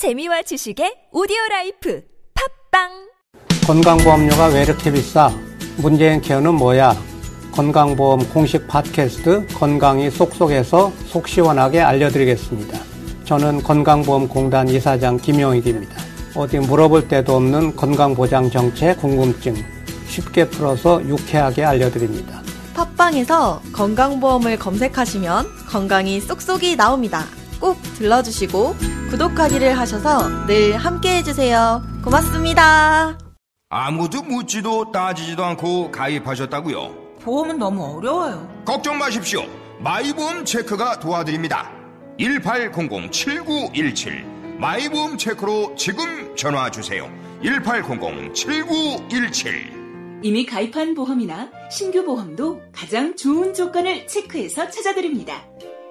[0.00, 2.02] 재미와 지식의 오디오 라이프
[2.70, 2.88] 팟빵
[3.66, 5.30] 건강보험료가 왜 이렇게 비싸?
[5.76, 6.96] 문재인 케어는 뭐야?
[7.52, 12.80] 건강보험 공식 팟캐스트 건강이 쏙쏙에서 속 시원하게 알려드리겠습니다.
[13.26, 15.94] 저는 건강보험공단 이사장 김용익입니다.
[16.34, 19.54] 어디 물어볼 데도 없는 건강보장 정책 궁금증
[20.08, 22.40] 쉽게 풀어서 유쾌하게 알려드립니다.
[22.72, 27.26] 팟빵에서 건강보험을 검색하시면 건강이 쏙쏙이 나옵니다.
[27.60, 28.74] 꼭 들러주시고
[29.10, 31.82] 구독하기를 하셔서 늘 함께 해주세요.
[32.02, 33.18] 고맙습니다.
[33.68, 37.18] 아무도 묻지도 따지지도 않고 가입하셨다고요?
[37.22, 38.48] 보험은 너무 어려워요.
[38.64, 39.42] 걱정 마십시오.
[39.78, 41.70] 마이보험 체크가 도와드립니다.
[42.18, 44.24] 1800-7917
[44.58, 47.08] 마이보험 체크로 지금 전화 주세요.
[47.42, 49.80] 1800-7917
[50.22, 55.42] 이미 가입한 보험이나 신규 보험도 가장 좋은 조건을 체크해서 찾아드립니다.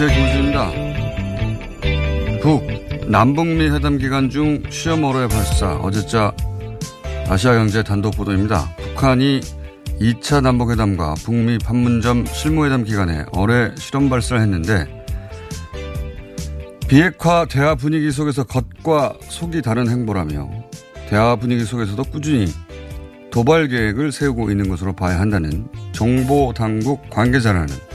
[0.00, 0.16] 안녕하세요.
[0.16, 0.70] 김우준입니다.
[2.40, 2.62] 북,
[3.10, 6.32] 남북미 회담 기간 중 시험 어로의 발사, 어제자
[7.28, 8.76] 아시아경제 단독 보도입니다.
[8.76, 9.40] 북한이
[10.00, 14.86] 2차 남북회담과 북미 판문점 실무회담 기간에 어뢰 실험 발사를 했는데
[16.86, 20.48] 비핵화 대화 분위기 속에서 겉과 속이 다른 행보라며
[21.08, 22.46] 대화 분위기 속에서도 꾸준히
[23.32, 27.87] 도발 계획을 세우고 있는 것으로 봐야 한다는 정보 당국 관계자라는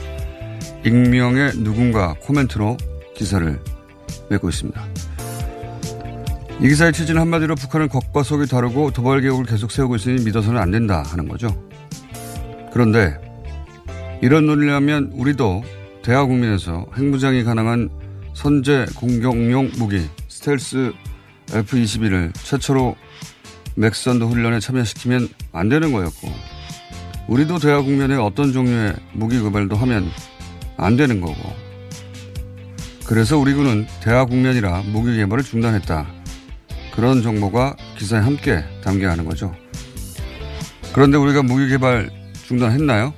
[0.84, 2.76] 익명의 누군가 코멘트로
[3.14, 3.60] 기사를
[4.28, 4.84] 내고 있습니다.
[6.60, 10.70] 이 기사의 취지는 한마디로 북한은 겉과 속이 다르고 도발 계획을 계속 세우고 있으니 믿어서는 안
[10.70, 11.48] 된다 하는 거죠.
[12.72, 13.18] 그런데
[14.20, 15.62] 이런 논리라면 우리도
[16.02, 17.90] 대화 국민에서 핵무장이 가능한
[18.34, 20.92] 선제 공격용 무기 스텔스
[21.52, 22.96] F-21을 최초로
[23.76, 26.32] 맥선도 훈련에 참여시키면 안 되는 거였고
[27.28, 30.10] 우리도 대화 국면에 어떤 종류의 무기 개발도 하면
[30.76, 31.34] 안 되는 거고.
[33.06, 36.06] 그래서 우리 군은 대화 국면이라 무기 개발을 중단했다.
[36.94, 39.54] 그런 정보가 기사에 함께 담겨야 하는 거죠.
[40.92, 42.10] 그런데 우리가 무기 개발
[42.46, 43.12] 중단했나요?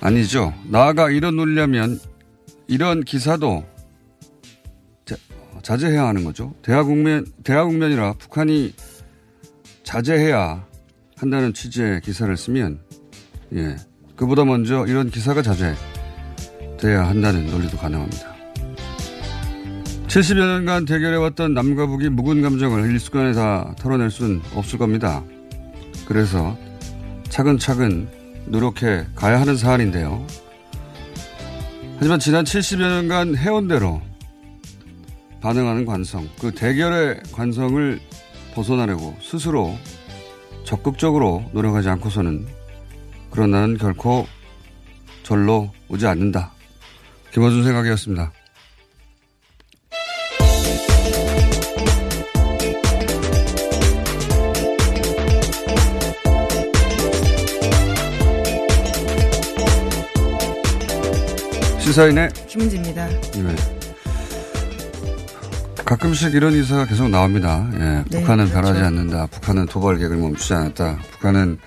[0.00, 0.52] 아니죠.
[0.64, 2.00] 나아가 이런 논리라면
[2.66, 3.64] 이런 기사도
[5.64, 6.54] 자, 제해야 하는 거죠.
[6.60, 8.74] 대화 국면, 대화 국면이라 북한이
[9.82, 10.66] 자제해야
[11.16, 12.80] 한다는 취지의 기사를 쓰면,
[13.54, 13.76] 예,
[14.16, 18.34] 그보다 먼저 이런 기사가 자제돼야 한다는 논리도 가능합니다.
[20.06, 25.24] 70여 년간 대결해왔던 남과 북이 묵은 감정을 일순간에 다 털어낼 수는 없을 겁니다.
[26.06, 26.56] 그래서
[27.30, 28.08] 차근차근
[28.46, 30.24] 노력해 가야 하는 사안인데요.
[31.96, 34.00] 하지만 지난 70여 년간 해온 대로
[35.40, 38.00] 반응하는 관성, 그 대결의 관성을
[38.54, 39.74] 벗어나려고 스스로
[40.64, 42.46] 적극적으로 노력하지 않고서는
[43.34, 44.28] 그런 나는 결코
[45.24, 46.52] 절로 오지 않는다.
[47.32, 48.30] 김어준 생각이었습니다.
[61.80, 63.08] 시사인의 김은지입니다.
[63.08, 63.56] 네.
[65.84, 67.68] 가끔씩 이런 기사가 계속 나옵니다.
[67.74, 68.52] 예, 네, 북한은 그렇죠.
[68.54, 69.26] 변하지 않는다.
[69.26, 70.98] 북한은 도발 계획을 멈추지 않았다.
[71.10, 71.58] 북한은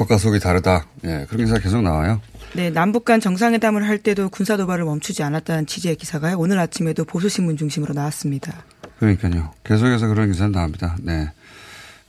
[0.00, 0.86] 겉과 속이 다르다.
[1.04, 2.22] 예, 그런 기사가 계속 나와요.
[2.54, 7.58] 네, 남북 간 정상회담을 할 때도 군사 도발을 멈추지 않았다는 취지의 기사가 오늘 아침에도 보수신문
[7.58, 8.64] 중심으로 나왔습니다.
[8.98, 9.52] 그러니까요.
[9.62, 10.96] 계속해서 그런 기사는 나옵니다.
[11.02, 11.30] 네.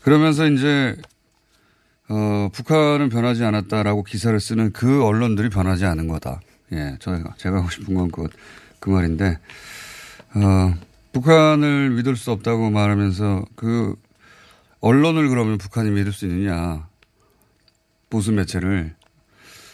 [0.01, 0.95] 그러면서 이제
[2.07, 6.39] 어, 북한은 변하지 않았다라고 기사를 쓰는 그 언론들이 변하지 않은 거다.
[6.71, 8.29] 예, 저희가 제가 하고 싶은 건그
[8.79, 9.37] 그 말인데
[10.35, 10.73] 어,
[11.11, 13.95] 북한을 믿을 수 없다고 말하면서 그
[14.79, 16.89] 언론을 그러면 북한이 믿을 수 있느냐
[18.11, 18.93] 보수 매체를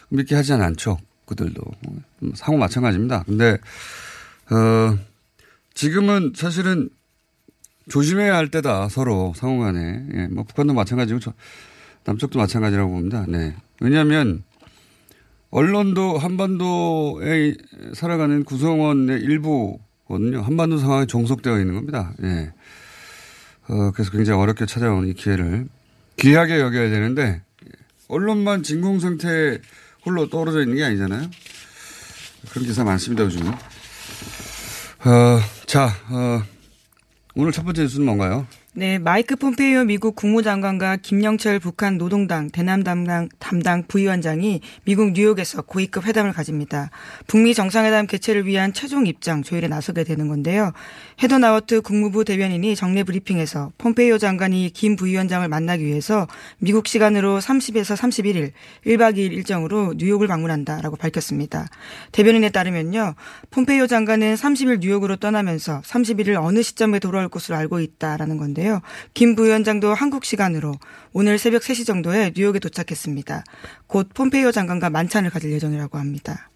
[0.09, 0.97] 믿게 하지 않죠.
[1.25, 1.61] 그들도
[2.35, 3.23] 상호 마찬가지입니다.
[3.23, 3.57] 근데
[4.49, 4.97] 어,
[5.73, 6.89] 지금은 사실은
[7.89, 11.33] 조심해야 할 때다 서로 상호간에 예, 뭐 북한도 마찬가지고 저,
[12.05, 13.25] 남쪽도 마찬가지라고 봅니다.
[13.27, 13.55] 네.
[13.81, 14.43] 왜냐하면
[15.49, 17.55] 언론도 한반도에
[17.93, 20.41] 살아가는 구성원의 일부거든요.
[20.41, 22.13] 한반도 상황에 종속되어 있는 겁니다.
[22.23, 22.53] 예.
[23.69, 25.67] 어, 그래서 굉장히 어렵게 찾아온 이 기회를
[26.17, 27.41] 귀하게 여겨야 되는데
[28.07, 29.59] 언론만 진공 상태
[30.05, 31.29] 홀로 떨어져 있는 게 아니잖아요.
[32.49, 33.51] 그런 기사 많습니다, 요즘은.
[33.51, 36.43] 어, 자, 어,
[37.35, 38.47] 오늘 첫 번째 뉴스는 뭔가요?
[38.79, 46.05] 네, 마이크 폼페이오 미국 국무장관과 김영철 북한 노동당 대남 담당, 담당 부위원장이 미국 뉴욕에서 고위급
[46.05, 46.91] 회담을 가집니다.
[47.25, 50.73] 북미 정상회담 개최를 위한 최종 입장 조율에 나서게 되는 건데요.
[51.23, 56.27] 헤더 나워트 국무부 대변인이 정례 브리핑에서 폼페이오 장관이 김 부위원장을 만나기 위해서
[56.59, 58.51] 미국 시간으로 30에서 31일
[58.85, 61.65] 1박 2일 일정으로 뉴욕을 방문한다라고 밝혔습니다.
[62.11, 63.15] 대변인에 따르면요.
[63.49, 68.66] 폼페이오 장관은 30일 뉴욕으로 떠나면서 31일 어느 시점에 돌아올 것으로 알고 있다라는 건데요.
[69.13, 70.73] 김 부위원장도 한국 시간으로
[71.13, 73.43] 오늘 새벽 3시 정도에 뉴욕에 도착했습니다.
[73.87, 76.49] 곧 폼페이오 장관과 만찬을 가질 예정이라고 합니다.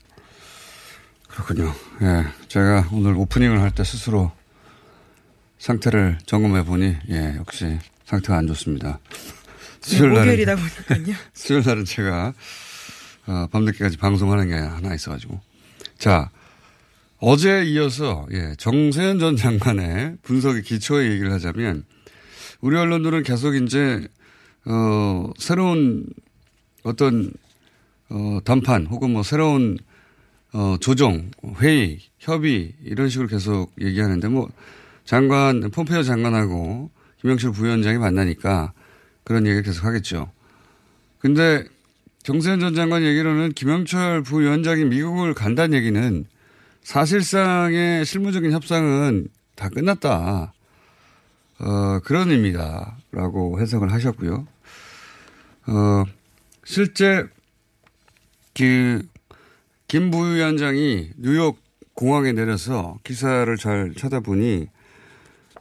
[1.27, 1.73] 그렇군요.
[2.01, 2.25] 예.
[2.47, 4.31] 제가 오늘 오프닝을 할 때 스스로
[5.59, 8.99] 상태를 점검해 보니, 예, 역시 상태가 안 좋습니다.
[9.81, 10.21] 수요일 날은.
[10.25, 11.15] 목요일이다 보니까요.
[11.33, 12.33] 수요일 날은 제가,
[13.27, 15.39] 어, 밤늦게까지 방송하는 게 하나 있어가지고.
[15.97, 16.29] 자,
[17.19, 21.85] 어제 이어서, 예, 정세현 전 장관의 분석의 기초의 얘기를 하자면,
[22.61, 24.07] 우리 언론들은 계속 이제,
[24.65, 26.05] 어, 새로운
[26.83, 27.33] 어떤,
[28.09, 29.77] 어, 담판 혹은 뭐 새로운,
[30.53, 34.49] 어, 조정, 회의, 협의, 이런 식으로 계속 얘기하는데 뭐,
[35.05, 36.91] 장관, 폼페이오 장관하고
[37.21, 38.73] 김영철 부위원장이 만나니까
[39.23, 40.31] 그런 얘기를 계속 하겠죠.
[41.19, 41.63] 근데
[42.23, 46.25] 정세현 전 장관 얘기로는 김영철 부위원장이 미국을 간다는 얘기는
[46.83, 50.53] 사실상의 실무적인 협상은 다 끝났다.
[51.61, 52.97] 어, 그런 의미다.
[53.11, 54.47] 라고 해석을 하셨고요.
[55.67, 56.03] 어,
[56.63, 57.25] 실제
[58.55, 59.05] 그,
[59.87, 61.59] 김 부위원장이 뉴욕
[61.93, 64.67] 공항에 내려서 기사를 잘 찾아보니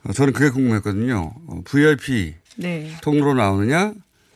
[0.05, 1.32] 어, 저는 그게 궁금했거든요.
[1.47, 2.97] 어, VIP 네.
[3.02, 3.93] 통로로 나오느냐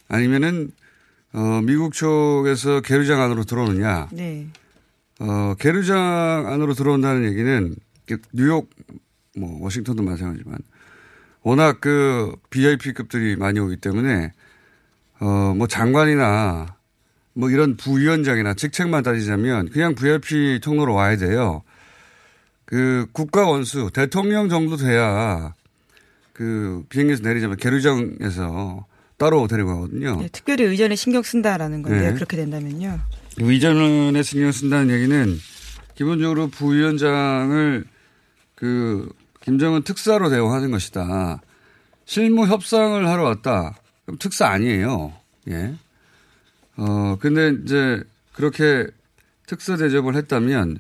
[0.09, 0.73] 아니면은
[1.33, 4.09] 어, 미국 쪽에서 계류장 안으로 들어오느냐.
[4.13, 4.47] 네.
[5.21, 7.75] 어, 계류장 안으로 들어온다는 얘기는
[8.33, 8.69] 뉴욕
[9.37, 10.59] 뭐 워싱턴도 마찬가지지만
[11.45, 14.33] 워낙 그 VIP급들이 많이 오기 때문에
[15.21, 16.77] 어, 뭐 장관이나
[17.35, 21.63] 뭐 이런 부위원장이나 직책만 따지자면 그냥 VIP 통로로 와야 돼요.
[22.65, 25.55] 그 국가 원수 대통령 정도 돼야
[26.33, 28.87] 그 비행기에서 내리자면 계류장에서
[29.19, 30.17] 따로 데려가거든요.
[30.23, 32.15] 네, 특별히 의전에 신경 쓴다라는 건데 네.
[32.15, 33.01] 그렇게 된다면요.
[33.39, 35.39] 의전에 신경 쓴다는 얘기는
[35.95, 37.85] 기본적으로 부위원장을
[38.55, 39.13] 그
[39.45, 41.41] 김정은 특사로 대우하는 것이다.
[42.07, 43.77] 실무 협상을 하러 왔다.
[44.07, 45.13] 그럼 특사 아니에요.
[45.51, 45.75] 예.
[46.77, 48.03] 어, 근데 이제
[48.33, 48.87] 그렇게
[49.47, 50.79] 특사 대접을 했다면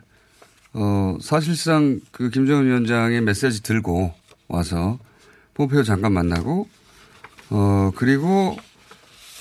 [0.72, 4.14] 어, 사실상 그 김정은 위원장의 메시지 들고
[4.48, 4.98] 와서
[5.54, 6.68] 폼페이오 장관 만나고
[7.50, 8.56] 어, 그리고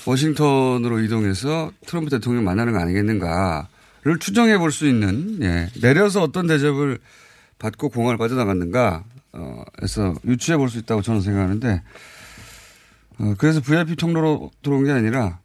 [0.06, 6.98] 워싱턴으로 이동해서 트럼프 대통령 만나는 거 아니겠는가를 추정해 볼 수 있는, 예, 내려서 어떤 대접을
[7.58, 9.02] 받고 공항을 빠져나갔는가,
[9.36, 11.82] 어, 해서 유추해 볼 수 있다고 저는 생각하는데,
[13.18, 15.38] 어, 그래서 VIP 통로로 들어온 게 아니라,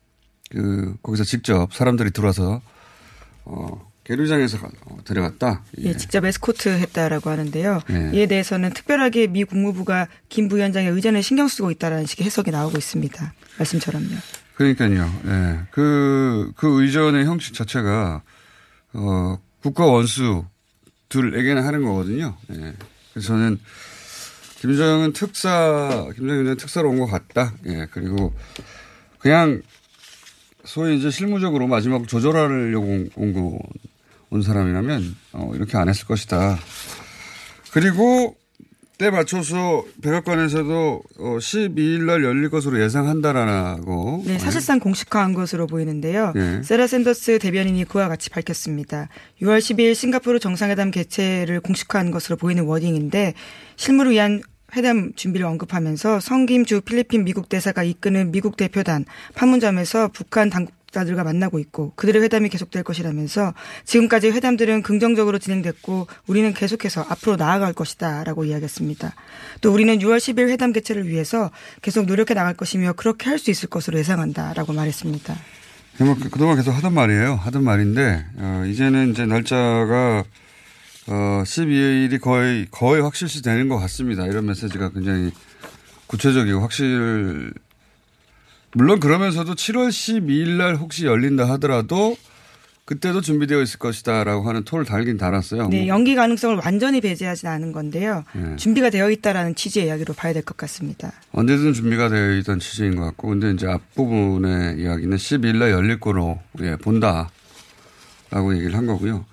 [0.51, 2.62] 그, 거기서 직접 사람들이 들어와서,
[3.45, 5.63] 어, 계류장에서 어, 데려갔다.
[5.80, 7.80] 예, 직접 에스코트 했다라고 하는데요.
[7.91, 8.09] 예.
[8.13, 13.33] 이에 대해서는 특별하게 미 국무부가 김 부위원장의 의전에 신경 쓰고 있다라는 식의 해석이 나오고 있습니다.
[13.59, 14.15] 말씀처럼요.
[14.55, 15.12] 그러니까요.
[15.27, 15.60] 예.
[15.69, 18.24] 그, 그 의전의 형식 자체가,
[18.93, 22.36] 어, 국가 원수들에게는 하는 거거든요.
[22.53, 22.74] 예.
[23.13, 23.60] 그래서 저는
[24.60, 27.54] 김정은 특사, 김정은 특사로 온 것 같다.
[27.66, 27.88] 예.
[27.92, 28.34] 그리고
[29.20, 29.62] 그냥
[30.66, 33.60] 소위 이제 실무적으로 마지막 조절하려고 온 거,
[34.30, 36.60] 온 사람이라면, 어, 이렇게 안 했을 것이다.
[37.72, 38.36] 그리고
[39.00, 44.24] 때 맞춰서 백악관에서도 어, 12일 날 열릴 것으로 예상한다라고.
[44.25, 46.34] 네, 사실상 공식화한 것으로 보이는데요.
[46.36, 46.62] 예.
[46.63, 49.08] 세라 샌더스 대변인이 그와 같이 밝혔습니다.
[49.41, 53.36] 6월 12일 싱가포르 정상회담 개최를 공식화한 것으로 보이는 워딩인데
[53.77, 54.41] 실무를 위한
[54.75, 61.24] 회담 준비를 언급하면서 성김 주 필리핀 미국 대사가 이끄는 미국 대표단 판문점에서 북한 당국 자들과
[61.24, 63.53] 만나고 있고 그들의 회담이 계속될 것이라면서
[63.86, 69.13] 지금까지 회담들은 긍정적으로 진행됐고 우리는 계속해서 앞으로 나아갈 것이다라고 이야기했습니다.
[69.62, 73.69] 또 우리는 6월 10일 회담 개최를 위해서 계속 노력해 나갈 것이며 그렇게 할 수 있을
[73.69, 75.34] 것으로 예상한다라고 말했습니다.
[76.00, 77.36] 뭐 그- 그동안 계속 하던 말이에요.
[77.36, 80.24] 하던 말인데, 어, 이제는 이제 날짜가,
[81.08, 84.25] 어, 12일이 거의, 거의 확실시 되는 것 같습니다.
[84.25, 85.31] 이런 메시지가 굉장히
[86.08, 87.53] 구체적이고 확실,
[88.73, 92.15] 물론 그러면서도 7월 12일 날 혹시 열린다 하더라도
[92.85, 95.67] 그때도 준비되어 있을 것이다라고 하는 토를 달긴 달았어요.
[95.67, 98.23] 네, 뭐 연기 가능성을 완전히 배제하지는 않은 건데요.
[98.33, 98.55] 네.
[98.55, 101.11] 준비가 되어 있다라는 취지의 이야기로 봐야 될 것 같습니다.
[101.31, 106.39] 언제든 준비가 되어 있던 취지인 것 같고, 근데 이제 앞부분의 이야기는 12일 날 열릴 거로
[106.61, 109.23] 예, 본다라고 얘기를 한 거고요.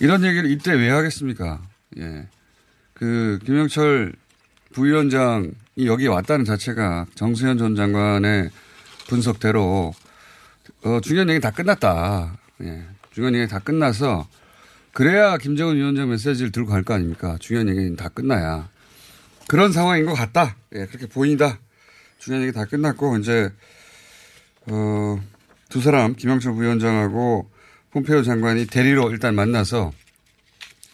[0.00, 1.60] 이런 얘기를 이때 왜 하겠습니까?
[1.98, 2.26] 예.
[2.92, 4.14] 그 김영철
[4.72, 5.50] 부위원장이
[5.84, 8.50] 여기 왔다는 자체가 정수현 전 장관의
[9.08, 9.92] 분석대로
[10.84, 12.36] 어, 중요한 얘기 다 끝났다.
[12.62, 12.84] 예.
[13.12, 14.26] 중요한 얘기 다 끝나서
[14.92, 17.36] 그래야 김정은 위원장 메시지를 들고 갈 거 아닙니까?
[17.40, 18.68] 중요한 얘기는 다 끝나야.
[19.48, 20.56] 그런 상황인 것 같다.
[20.74, 21.58] 예, 그렇게 보인다.
[22.18, 23.50] 중요한 얘기 다 끝났고, 이제,
[24.68, 25.20] 어,
[25.68, 27.48] 두 사람, 김영철 부위원장하고
[27.92, 29.92] 폼페이오 장관이 대리로 일단 만나서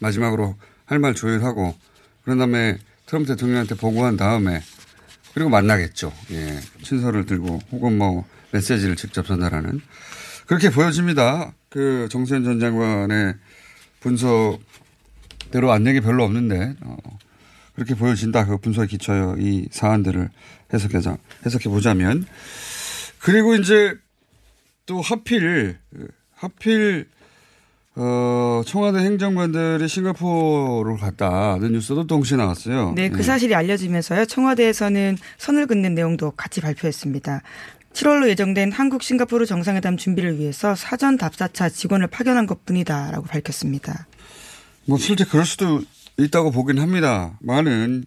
[0.01, 1.75] 마지막으로 할 말 조율하고,
[2.25, 2.77] 그런 다음에
[3.07, 4.61] 트럼프 대통령한테 보고한 다음에,
[5.35, 6.13] 그리고 만나겠죠.
[6.33, 6.59] 예.
[6.83, 9.81] 친서를 들고, 혹은 뭐, 메시지를 직접 전달하는.
[10.47, 11.55] 그렇게 보여집니다.
[11.71, 13.35] 그 정세현 전 장관의
[14.01, 16.97] 분석대로 안 얘기 별로 없는데, 어,
[17.75, 18.45] 그렇게 보여진다.
[18.47, 20.29] 그 분석에 기초하여 이 사안들을
[20.75, 22.27] 해석해서, 해석해 보자면.
[23.19, 23.95] 그리고 이제
[24.85, 25.79] 또 하필,
[26.35, 27.09] 하필,
[27.95, 32.93] 어, 청와대 행정관들이 싱가포르를 갔다는 뉴스도 동시에 나왔어요.
[32.97, 33.23] 네, 그 예.
[33.23, 34.25] 사실이 알려지면서요.
[34.27, 37.43] 청와대에서는 선을 긋는 내용도 같이 발표했습니다.
[37.93, 44.07] 7월로 예정된 한국 싱가포르 정상회담 준비를 위해서 사전 답사차 직원을 파견한 것뿐이다라고 밝혔습니다.
[44.87, 45.83] 뭐 실제 그럴 수도
[46.19, 47.39] 있다고 보긴 합니다.
[47.41, 48.05] 많은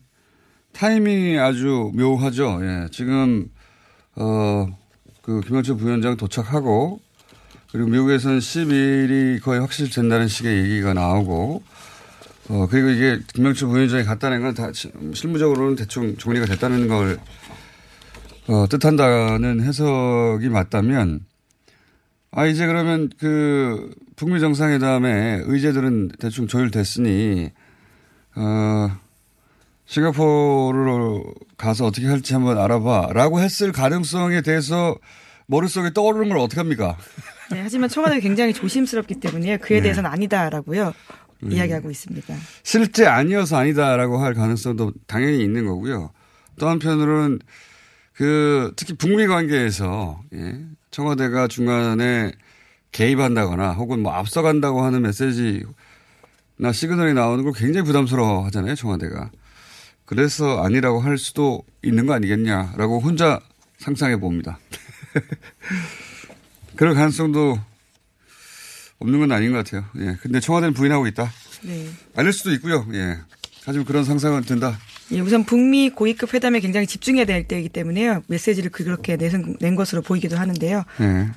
[0.73, 2.59] 타이밍이 아주 묘하죠.
[2.63, 2.87] 예.
[2.91, 3.49] 지금
[4.15, 4.67] 어
[5.25, 6.99] 그 김영철 부위원장 도착하고
[7.75, 11.61] 그리고 미국에서는 10일이 거의 확실된다는 식의 얘기가 나오고
[12.47, 14.71] 어 그리고 이게 김영철 부위원장이 갔다는 건 다
[15.13, 17.19] 실무적으로는 대충 정리가 됐다는 걸
[18.47, 21.25] 어, 뜻한다는 해석이 맞다면
[22.31, 27.49] 아, 이제 그러면 그 북미 정상회담에 의제들은 대충 조율됐으니,
[28.35, 28.91] 어,
[29.85, 33.13] 싱가포르로 가서 어떻게 할지 한번 알아봐.
[33.13, 34.97] 라고 했을 가능성에 대해서
[35.47, 36.97] 머릿속에 떠오르는 걸 어떡합니까?
[37.51, 40.93] 네, 하지만 청와대가 굉장히 조심스럽기 때문에 그에 대해서는 아니다라고요.
[41.43, 42.35] 이야기하고 있습니다.
[42.63, 46.11] 실제 아니어서 아니다라고 할 가능성도 당연히 있는 거고요.
[46.59, 47.39] 또 한편으로는
[48.13, 50.59] 그 특히 북미 관계에서 예,
[50.89, 52.31] 청와대가 중간에
[52.93, 58.75] 개입한다거나 혹은 뭐 앞서간다고 하는 메시지나 시그널이 나오는 걸 굉장히 부담스러워 하잖아요.
[58.75, 59.29] 청와대가.
[60.05, 63.41] 그래서 아니라고 할 수도 있는 거 아니겠냐라고 혼자
[63.77, 64.57] 상상해 봅니다.
[66.75, 67.59] 그럴 가능성도
[68.99, 69.85] 없는 건 아닌 것 같아요.
[69.99, 70.17] 예.
[70.21, 71.31] 근데 청와대는 부인하고 있다.
[71.63, 71.87] 네.
[72.15, 72.85] 아닐 수도 있고요.
[72.93, 73.17] 예.
[73.65, 74.77] 하지만 그런 상상은 든다.
[75.11, 78.23] 예, 우선 북미 고위급 회담에 굉장히 집중해야 될 때이기 때문에요.
[78.27, 80.83] 메시지를 그렇게 내선- 낸 것으로 보이기도 하는데요.
[81.01, 81.27] 예.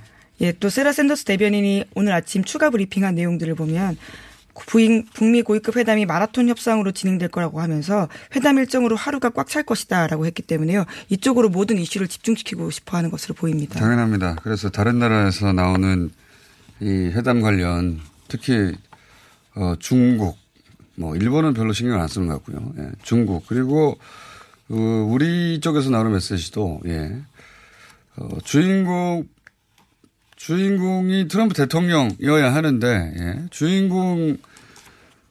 [0.41, 3.97] 예, 또 세라 샌더스 대변인이 오늘 아침 추가 브리핑한 내용들을 보면
[4.67, 10.27] 부인, 북미 고위급 회담이 마라톤 협상으로 진행될 거라고 하면서 회담 일정으로 하루가 꽉 찰 것이다라고
[10.27, 10.85] 했기 때문에요.
[11.09, 13.81] 이쪽으로 모든 이슈를 집중시키고 싶어 하는 것으로 보입니다.
[13.81, 14.37] 당연합니다.
[14.43, 16.11] 그래서 다른 나라에서 나오는
[16.81, 17.99] 이 회담 관련
[18.29, 18.75] 특히
[19.55, 20.37] 어, 중국,
[20.97, 22.73] 뭐 일본은 별로 신경 안 쓰는 것 같고요.
[22.79, 23.99] 예, 중국 그리고
[24.69, 27.11] 어, 우리 쪽에서 나오는 메시지도 예,
[28.17, 29.27] 어, 주인공
[30.37, 34.37] 주인공이 트럼프 대통령이어야 하는데 예, 주인공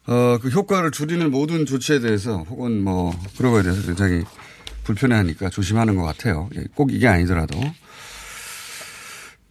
[0.07, 4.23] 어, 그 효과를 줄이는 모든 조치에 대해서 혹은 뭐 그런 거에 대해서 굉장히
[4.85, 6.49] 불편해하니까 조심하는 것 같아요.
[6.55, 7.59] 예, 꼭 이게 아니더라도.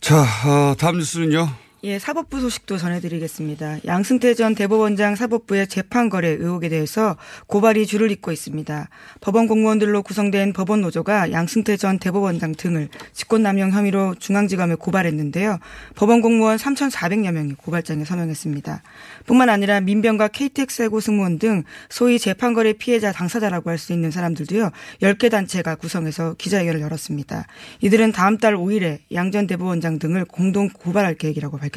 [0.01, 1.66] 자, 어, 다음 뉴스는요.
[1.87, 3.79] 예, 사법부 소식도 전해드리겠습니다.
[3.87, 7.17] 양승태 전 대법원장 사법부의 재판 거래 의혹에 대해서
[7.47, 8.89] 고발이 줄을 잇고 있습니다.
[9.21, 15.61] 법원 공무원들로 구성된 법원 노조가 양승태 전 대법원장 등을 직권남용 혐의로 중앙지검에 고발했는데요.
[15.95, 18.83] 법원 공무원 3,400여 명이 고발장에 서명했습니다.
[19.27, 24.11] 뿐만 아니라 민병과 KTX 해고 승무원 등 소위 재판 거래 피해자 당사자라고 할 수 있는
[24.11, 24.73] 사람들도요.
[25.03, 27.47] 10개 단체가 구성해서 기자회견을 열었습니다.
[27.81, 31.76] 이들은 다음 달 5일에 양 전 대법원장 등을 공동 고발할 계획이라고 밝혔습니다.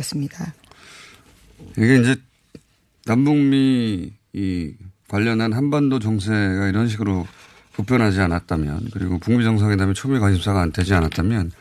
[1.78, 2.16] 이게 이제
[3.06, 4.74] 남북미 이
[5.08, 7.28] 관련한 한반도 정세가 이런 식으로
[7.76, 11.52] 급변하지 않았다면 그리고 북미 정상회담이 초미 관심사가 안 되지 않았다면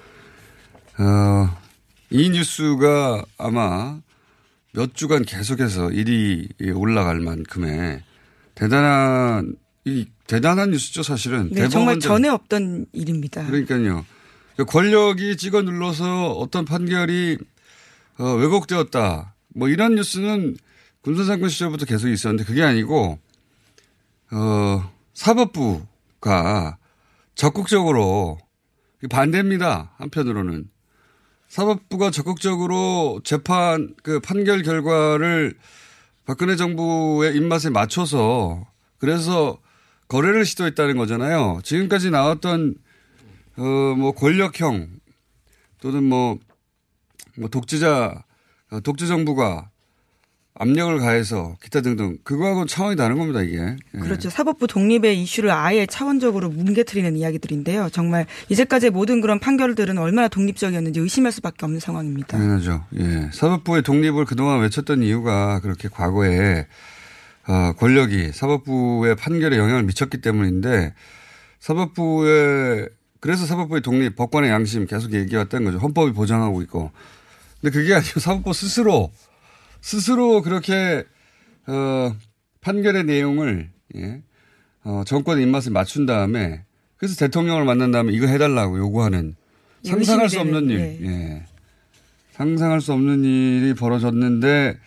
[0.98, 1.56] 어,
[2.10, 3.98] 이 뉴스가 아마
[4.72, 8.02] 몇 주간 계속해서 일이 올라갈 만큼의
[8.54, 13.46] 대단한 이 대단한 뉴스죠 사실은 네, 정말 전에 없던 일입니다.
[13.46, 14.04] 그러니까요.
[14.56, 17.38] 그 권력이 찍어 눌러서 어떤 판결이
[18.18, 19.34] 어, 왜곡되었다.
[19.54, 20.56] 뭐 이런 뉴스는
[21.02, 23.18] 군사상권 시절부터 계속 있었는데 그게 아니고
[24.30, 26.78] 어, 사법부가
[27.34, 28.38] 적극적으로
[29.10, 29.92] 반대입니다.
[29.96, 30.68] 한편으로는
[31.48, 35.56] 사법부가 적극적으로 재판 그 판결 결과를
[36.26, 38.66] 박근혜 정부의 입맛에 맞춰서
[38.98, 39.58] 그래서
[40.08, 41.60] 거래를 시도했다는 거잖아요.
[41.62, 42.74] 지금까지 나왔던
[43.56, 43.62] 어
[43.96, 44.88] 뭐 권력형
[45.80, 46.38] 또는 뭐,
[47.38, 48.24] 뭐 독재자
[48.70, 49.70] 어, 독재 정부가
[50.60, 53.76] 압력을 가해서 기타 등등 그거하고는 차원이 다른 겁니다 이게.
[53.94, 53.98] 예.
[53.98, 54.28] 그렇죠.
[54.28, 57.88] 사법부 독립의 이슈를 아예 차원적으로 뭉개트리는 이야기들인데요.
[57.90, 62.36] 정말 이제까지 모든 그런 판결들은 얼마나 독립적이었는지 의심할 수밖에 없는 상황입니다.
[62.36, 62.84] 당연하죠.
[62.98, 63.30] 예.
[63.32, 66.66] 사법부의 독립을 그동안 외쳤던 이유가 그렇게 과거에
[67.46, 70.92] 어, 권력이 사법부의 판결에 영향을 미쳤기 때문인데
[71.60, 72.88] 사법부의
[73.20, 75.78] 그래서 사법부의 독립, 법관의 양심 계속 얘기해왔다는 거죠.
[75.78, 76.90] 헌법이 보장하고 있고.
[77.60, 79.10] 근데 그게 아니고 사법부 스스로
[79.80, 81.04] 스스로 그렇게
[81.66, 82.14] 어,
[82.60, 84.22] 판결의 내용을 예,
[84.84, 86.64] 어, 정권의 입맛을 맞춘 다음에
[86.96, 89.36] 그래서 대통령을 만난 다음에 이거 해달라고 요구하는
[89.84, 90.98] 상상할 수 없는 일, 네.
[91.02, 91.44] 예.
[92.32, 94.78] 상상할 수 없는 일이 벌어졌는데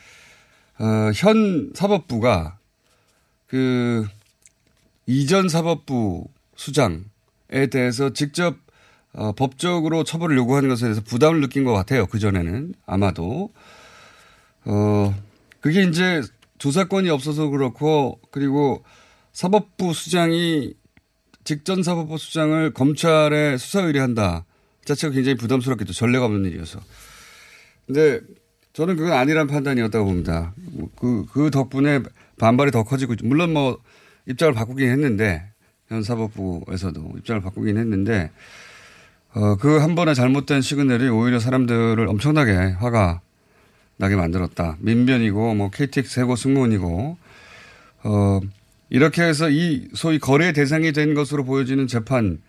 [0.80, 2.58] 어, 현 사법부가
[3.48, 4.08] 그
[5.06, 6.26] 이전 사법부
[6.56, 8.56] 수장에 대해서 직접
[9.14, 12.06] 어, 법적으로 처벌을 요구하는 것에 대해서 부담을 느낀 것 같아요.
[12.06, 13.52] 그전에는 아마도.
[14.66, 15.16] 어,
[15.60, 16.22] 그게 이제
[16.58, 18.84] 조사권이 없어서 그렇고 그리고
[19.34, 20.74] 사법부 수장이
[21.44, 24.46] 직전 사법부 수장을 검찰에 수사 의뢰한다.
[24.86, 25.94] 자체가 굉장히 부담스럽겠죠.
[25.94, 26.80] 전례가 없는 일이어서.
[27.86, 28.22] 근데
[28.74, 30.54] 저는 그건 아니란 판단이었다고 봅니다.
[30.96, 32.02] 그, 그 덕분에
[32.40, 33.80] 반발이 더 커지고, 물론 뭐
[34.28, 35.52] 입장을 바꾸긴 했는데,
[35.88, 38.32] 현 사법부에서도 입장을 바꾸긴 했는데,
[39.34, 43.22] 어, 그 한 번의 잘못된 시그널이 오히려 사람들을 엄청나게 화가
[43.98, 44.78] 나게 만들었다.
[44.80, 47.18] 민변이고 뭐 KTX 세고 승무원이고
[48.04, 48.40] 어
[48.90, 52.40] 이렇게 해서 이 소위 거래 대상이 된 것으로 보여지는 재판과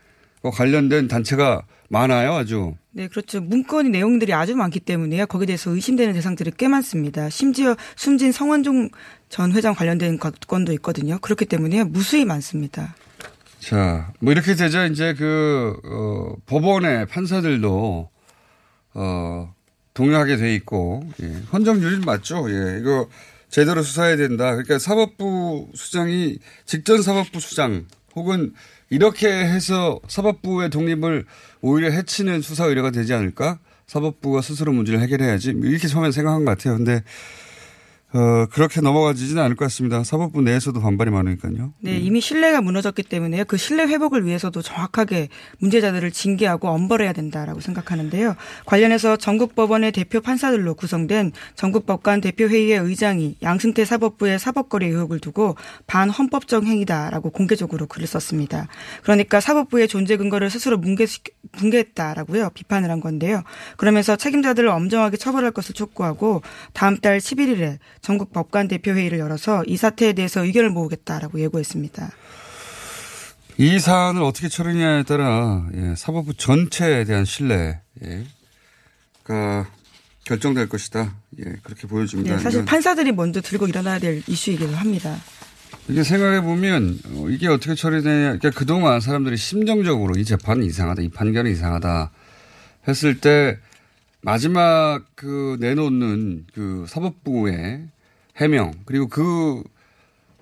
[0.52, 2.74] 관련된 단체가 많아요, 아주.
[2.90, 3.40] 네, 그렇죠.
[3.42, 5.26] 문건의 내용들이 아주 많기 때문에요.
[5.26, 7.28] 거기에 대해서 의심되는 대상들이 꽤 많습니다.
[7.28, 8.88] 심지어 숨진 성원종
[9.28, 11.18] 전 회장 관련된 건도 있거든요.
[11.20, 12.94] 그렇기 때문에 무수히 많습니다.
[13.62, 18.10] 자, 뭐 이렇게 되자 이제 그, 어, 법원의 판사들도,
[18.94, 19.54] 어,
[19.94, 21.32] 동의하게 돼 있고 예.
[21.52, 22.50] 헌정유린 맞죠.
[22.50, 22.78] 예.
[22.80, 23.08] 이거
[23.48, 24.52] 제대로 수사해야 된다.
[24.52, 28.54] 그러니까 사법부 수장이 직전 사법부 수장 혹은
[28.90, 31.26] 이렇게 해서 사법부의 독립을
[31.60, 33.58] 오히려 해치는 수사 의뢰가 되지 않을까?
[33.86, 35.50] 사법부가 스스로 문제를 해결해야지.
[35.62, 36.76] 이렇게 처음에 생각한 것 같아요.
[36.76, 37.02] 근데
[38.14, 40.04] 어, 그렇게 넘어가지는 않을 것 같습니다.
[40.04, 41.72] 사법부 내에서도 반발이 많으니까요.
[41.80, 48.36] 네, 이미 신뢰가 무너졌기 때문에 그 신뢰 회복을 위해서도 정확하게 문제자들을 징계하고 엄벌해야 된다라고 생각하는데요.
[48.66, 55.56] 관련해서 전국 법원의 대표 판사들로 구성된 전국 법관 대표회의의 의장이 양승태 사법부의 사법거래 의혹을 두고
[55.86, 58.68] 반헌법적 행위다라고 공개적으로 글을 썼습니다.
[59.02, 61.06] 그러니까 사법부의 존재 근거를 스스로 뭉개,
[61.52, 62.50] 붕괴했다라고요.
[62.50, 63.42] 비판을 한 건데요.
[63.78, 66.42] 그러면서 책임자들을 엄정하게 처벌할 것을 촉구하고
[66.74, 72.10] 다음 달 11일에 전국 법관 대표회의를 열어서 이 사태에 대해서 의견을 모으겠다라고 예고했습니다.
[73.58, 78.24] 이 사안을 어떻게 처리냐에 따라 예, 사법부 전체에 대한 신뢰가 예,
[80.24, 81.14] 결정될 것이다.
[81.38, 82.36] 예, 그렇게 보여집니다.
[82.36, 85.16] 네, 사실 판사들이 먼저 들고 일어나야 될 이슈이기도 합니다.
[85.88, 88.38] 이게 생각해 보면 어, 이게 어떻게 처리되냐.
[88.38, 92.10] 그러니까 그동안 사람들이 심정적으로 이 재판은 이상하다, 이 판결은 이상하다
[92.88, 93.58] 했을 때
[94.22, 97.88] 마지막 그 내놓는 그 사법부의
[98.36, 99.62] 해명 그리고 그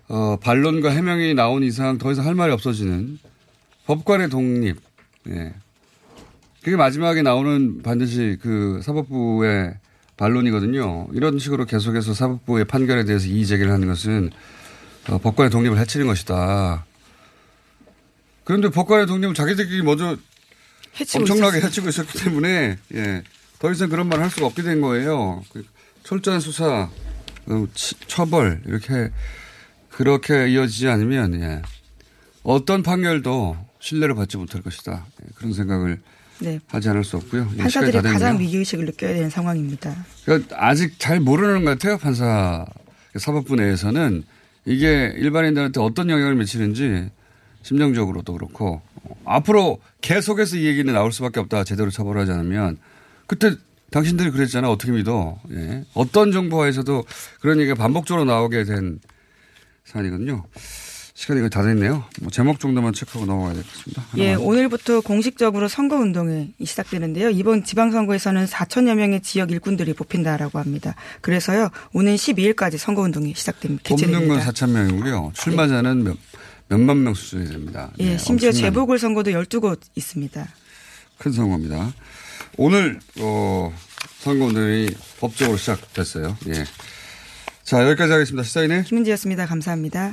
[0.08, 3.18] 어, 반론과 해명이 나온 이상 더 이상 할 말이 없어지는
[3.86, 4.78] 법관의 독립.
[5.28, 5.54] 예.
[6.62, 9.74] 그게 마지막에 나오는 반드시 그 사법부의
[10.16, 11.08] 반론이거든요.
[11.14, 14.30] 이런 식으로 계속해서 사법부의 판결에 대해서 이의 제기를 하는 것은
[15.08, 16.84] 어, 법관의 독립을 해치는 것이다.
[18.44, 20.18] 그런데 법관의 독립은 자기들끼리 먼저
[21.16, 21.66] 엄청나게 있었어요.
[21.66, 23.22] 해치고 있었기 때문에 예.
[23.61, 25.44] 더 이상 그런 말을 할 수가 없게 된 거예요.
[25.53, 25.64] 그
[26.03, 26.88] 철저한 수사,
[27.46, 27.66] 어,
[28.07, 29.11] 처벌 이렇게
[29.90, 31.62] 그렇게 이어지지 않으면 예.
[32.42, 35.05] 어떤 판결도 신뢰를 받지 못할 것이다.
[35.23, 35.27] 예.
[35.35, 36.01] 그런 생각을
[36.40, 36.59] 네.
[36.68, 37.51] 하지 않을 수 없고요.
[37.53, 40.07] 예, 판사들이 가장 위기의식을 느껴야 되는 상황입니다.
[40.25, 41.99] 그러니까 아직 잘 모르는 것 같아요.
[41.99, 42.64] 판사
[43.14, 44.25] 사법부 내에서는
[44.64, 47.11] 이게 일반인들한테 어떤 영향을 미치는지
[47.62, 48.81] 심정적으로도 그렇고
[49.27, 51.64] 앞으로 계속해서 이 얘기는 나올 수밖에 없다.
[51.64, 52.79] 제대로 처벌하지 않으면
[53.30, 53.54] 그때
[53.92, 54.68] 당신들이 그랬잖아.
[54.68, 55.38] 어떻게 믿어.
[55.52, 55.84] 예.
[55.94, 57.04] 어떤 정보화에서도
[57.40, 58.98] 그런 얘기가 반복적으로 나오게 된
[59.84, 60.42] 사안이거든요.
[61.14, 62.02] 시간이 다 됐네요.
[62.22, 64.04] 뭐 제목 정도만 체크하고 넘어가야 되겠습니다.
[64.16, 67.30] 예, 오늘부터 공식적으로 선거운동이 시작되는데요.
[67.30, 70.96] 이번 지방선거에서는 4천여 명의 지역 일꾼들이 뽑힌다라고 합니다.
[71.20, 73.94] 그래서요, 오는 12일까지 선거운동이 시작됩니다.
[73.94, 75.32] 뽑는 건 4천 명이고요.
[75.34, 76.16] 출마자는 몇,
[76.66, 77.92] 몇만 명 수준이 됩니다.
[78.00, 78.50] 예, 네, 심지어.
[78.50, 80.48] 재보궐선거도 12곳 있습니다.
[81.18, 81.92] 큰 선거입니다.
[82.56, 83.74] 오늘 어,
[84.20, 86.36] 선거운동이 법적으로 시작됐어요.
[86.48, 86.64] 예.
[87.62, 88.42] 자 여기까지 하겠습니다.
[88.42, 89.46] 시사인의 김은지였습니다.
[89.46, 90.12] 감사합니다.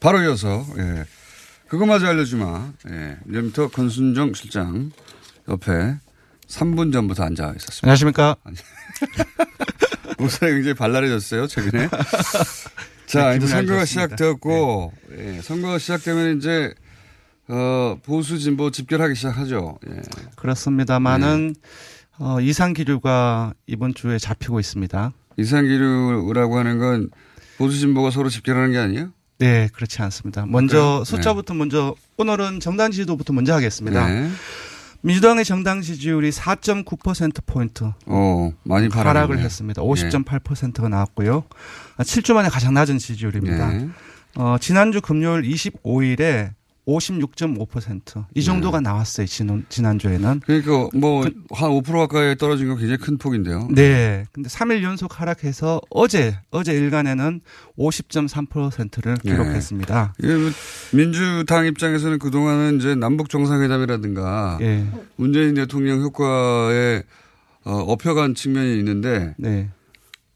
[0.00, 1.04] 바로 이어서 예.
[1.68, 2.72] 그거마저 알려주마.
[2.90, 3.16] 예.
[3.26, 4.90] 리얼미터 권순정 실장
[5.48, 5.96] 옆에
[6.48, 7.82] 3분 전부터 앉아 있었습니다.
[7.86, 8.36] 안녕하십니까.
[10.18, 11.88] 목소리 굉장히 발랄해졌어요, 최근에.
[13.06, 13.84] 자, 네, 이제 선거가.
[13.84, 16.74] 시작되었고, 예, 선거가 시작되면 이제,
[17.50, 19.78] 어, 보수 진보 집결하기 시작하죠.
[19.90, 20.00] 예.
[20.36, 21.54] 그렇습니다만은
[22.18, 25.12] 어, 이상 기류가 이번 주에 잡히고 있습니다.
[25.38, 27.10] 이상 기류라고 하는 건
[27.58, 29.08] 보수 진보가 서로 집결하는 게 아니에요?
[29.38, 30.44] 네, 그렇지 않습니다.
[30.46, 31.04] 먼저 그래요?
[31.04, 34.06] 숫자부터 먼저 오늘은 정당 지지도부터 먼저 하겠습니다.
[34.06, 34.30] 네.
[35.02, 39.38] 민주당의 정당 지지율이 4.9% 포인트 어, 많이 하락을.
[39.38, 39.80] 했습니다.
[39.80, 41.44] 50.8%가 나왔고요.
[41.98, 43.68] 7주 만에 가장 낮은 지지율입니다.
[43.72, 43.88] 네.
[44.36, 46.50] 어, 지난주 금요일 25일에
[46.86, 49.26] 56.5%이 정도가 나왔어요.
[49.26, 50.40] 지난, 지난주에는.
[50.40, 53.68] 그러니까 뭐, 한5% 가까이 떨어진 건 굉장히 큰 폭인데요.
[53.70, 54.24] 네.
[54.32, 57.40] 근데 3일 연속 하락해서 어제, 어제 일간에는
[57.78, 59.30] 50.3%를 네.
[59.30, 60.14] 기록했습니다.
[60.18, 60.50] 뭐
[60.92, 64.86] 민주당 입장에서는 그 동안은 이제 남북 정상회담이라든가 예.
[65.16, 67.02] 문재인 대통령 효과에
[67.64, 69.68] 어, 업혀간 측면이 있는데 네.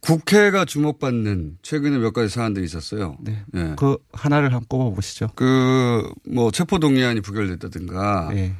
[0.04, 3.16] 국회가 주목받는 최근에 몇 가지 사안들이 있었어요.
[3.22, 3.42] 네.
[3.54, 3.72] 예.
[3.78, 5.30] 그 하나를 한번 꼽아보시죠.
[5.34, 8.54] 그, 뭐, 체포동의안이 부결됐다든가, 네.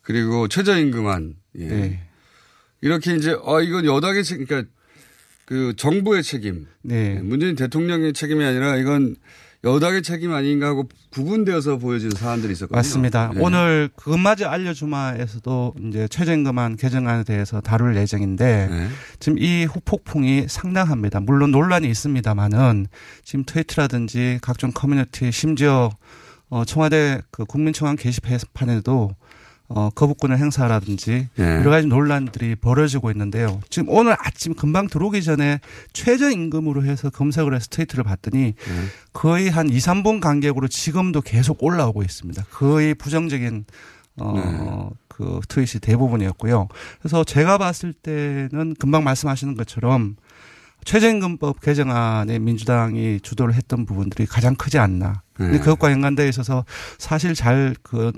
[0.00, 1.68] 그리고 최저임금안, 예.
[1.68, 2.02] 네.
[2.80, 4.70] 이렇게 이제, 아, 이건 여당의 책, 그러니까
[5.44, 7.20] 그 정부의 책임, 네.
[7.20, 9.16] 문재인 대통령의 책임이 아니라 이건
[9.64, 12.76] 여당의 책임 아닌가 하고 구분되어서 보여지는 사안들이 있었거든요.
[12.76, 13.32] 맞습니다.
[13.34, 13.40] 예.
[13.40, 18.88] 오늘 그것마저 알려주마에서도 이제 최저임금안 개정안에 대해서 다룰 예정인데 네.
[19.18, 21.20] 지금 이 후폭풍이 상당합니다.
[21.20, 22.86] 물론 논란이 있습니다만은
[23.24, 25.90] 지금 트위터라든지 각종 커뮤니티 심지어
[26.48, 29.16] 어 청와대 그 국민청원 게시판에도
[29.68, 31.42] 어 거부권을 행사라든지 예.
[31.42, 33.60] 여러 가지 논란들이 벌어지고 있는데요.
[33.68, 35.60] 지금 오늘 아침 금방 들어오기 전에
[35.92, 38.54] 최저임금으로 해서 검색을 해서 트위터를 봤더니 예.
[39.12, 42.44] 거의 한 2, 3분 간격으로 지금도 계속 올라오고 있습니다.
[42.50, 43.64] 거의 부정적인
[44.18, 44.96] 어, 네.
[45.08, 46.68] 그 트윗이 대부분이었고요.
[47.00, 50.16] 그래서 제가 봤을 때는 금방 말씀하시는 것처럼
[50.84, 55.22] 최저임금법 개정안에 민주당이 주도를 했던 부분들이 가장 크지 않나.
[55.36, 55.58] 근데 네.
[55.58, 56.64] 그것과 연관되어 있어서
[56.98, 58.12] 사실 잘 그,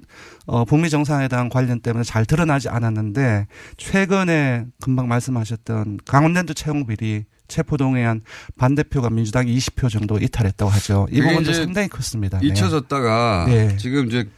[0.46, 8.20] 어, 북미 정상회담 관련 때문에 잘 드러나지 않았는데 최근에 금방 말씀하셨던 강원랜드 채용 비리 체포동의안
[8.56, 11.08] 반대표가 민주당이 20표 정도 이탈했다고 하죠.
[11.10, 12.38] 이 부분도 상당히 컸습니다.
[12.38, 12.48] 네.
[12.48, 13.76] 잊혀졌다가 네.
[13.78, 14.28] 지금 이제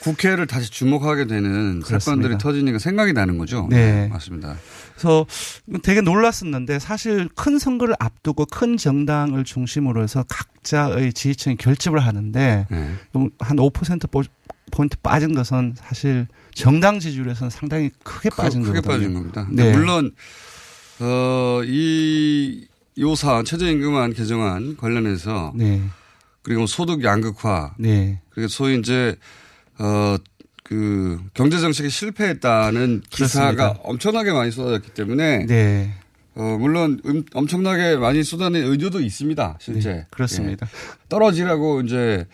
[0.00, 1.98] 국회를 다시 주목하게 되는 그렇습니다.
[2.00, 3.66] 사건들이 터지니까 생각이 나는 거죠.
[3.70, 4.08] 네.
[4.08, 4.56] 맞습니다.
[4.92, 5.26] 그래서
[5.82, 12.94] 되게 놀랐었는데 사실 큰 선거를 앞두고 큰 정당을 중심으로 해서 각자의 지지층이 결집을 하는데 네.
[13.12, 14.22] 한5% 포-
[14.70, 18.92] 포인트 빠진 것은 사실 정당 지지율에서는 상당히 크게 빠진 크게 거거든요.
[18.94, 19.48] 빠진 겁니다.
[19.50, 19.72] 네.
[19.72, 20.12] 물론
[21.00, 22.66] 어, 이
[22.98, 25.82] 요사 최저임금안 개정안 관련해서 네.
[26.42, 28.20] 그리고 소득 양극화 네.
[28.30, 29.16] 그리고 소위 이제
[29.78, 30.18] 어
[30.68, 33.80] 그 경제 정책이 실패했다는 기사가 그렇습니다.
[33.84, 35.94] 엄청나게 많이 쏟아졌기 때문에 네.
[36.34, 39.56] 어 물론 음, 엄청나게 많이 쏟아낸 의도도 있습니다.
[39.62, 40.66] 실제 네, 그렇습니다.
[40.66, 40.98] 예.
[41.08, 42.26] 떨어지라고 이제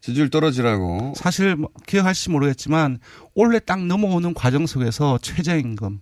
[0.00, 3.00] 지지율 떨어지라고 사실 뭐 기억하실지 모르겠지만
[3.34, 6.00] 올해 딱 넘어오는 과정 속에서 최저임금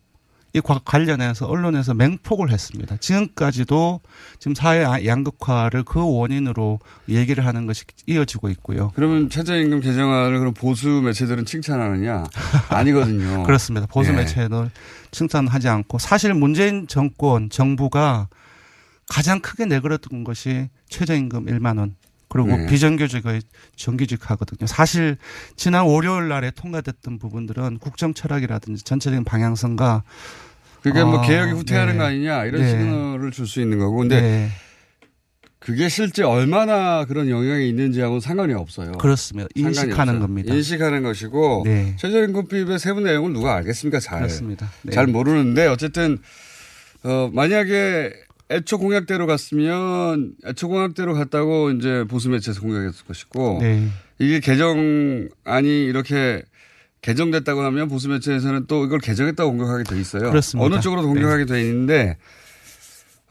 [0.52, 2.96] 이 과- 관련해서 언론에서 맹폭을 했습니다.
[2.96, 4.00] 지금까지도
[4.38, 8.90] 지금 사회 아- 양극화를 그 원인으로 얘기를 하는 것이 이어지고 있고요.
[8.94, 12.24] 그러면 최저임금 개정안을 그럼 보수 매체들은 칭찬하느냐
[12.68, 13.44] 아니거든요.
[13.44, 13.86] 그렇습니다.
[13.86, 14.16] 보수 예.
[14.16, 14.70] 매체는
[15.12, 18.28] 칭찬하지 않고 사실 문재인 정권 정부가
[19.08, 21.96] 가장 크게 내걸었던 것이 최저임금 1만 원
[22.30, 22.66] 그리고 네.
[22.66, 23.42] 비정규직의
[23.76, 24.66] 정규직 하거든요.
[24.66, 25.18] 사실
[25.56, 30.04] 지난 월요일 날에 통과됐던 부분들은 국정 철학이라든지 전체적인 방향성과
[30.82, 31.98] 그게 뭐 아, 개혁이 후퇴하는 네.
[31.98, 32.70] 거 아니냐 이런 네.
[32.70, 34.48] 시그널을 줄 수 있는 거고 근데 네,
[35.58, 38.92] 그게 실제 얼마나 그런 영향이 있는지하고는 상관이 없어요.
[38.92, 39.48] 그렇습니다.
[39.56, 40.20] 인식하는.
[40.20, 40.54] 겁니다.
[40.54, 41.96] 인식하는 것이고 네.
[41.98, 43.98] 최저임금법의 세부 내용을 누가 알겠습니까?
[43.98, 44.20] 잘.
[44.20, 44.70] 그렇습니다.
[44.82, 44.92] 네.
[44.92, 46.18] 잘 모르는데 어쨌든
[47.02, 48.12] 어 만약에
[48.50, 53.88] 애초 공약대로 갔으면 애초 공약대로 갔다고 이제 보수 매체에서 공약했을 것이고 네.
[54.18, 56.42] 이게 개정안이 이렇게
[57.02, 60.30] 개정됐다고 하면 보수 매체에서는 또 이걸 개정했다고 공격하게 돼 있어요.
[60.30, 60.66] 그렇습니다.
[60.66, 62.18] 어느 쪽으로 공격하게 돼 있는데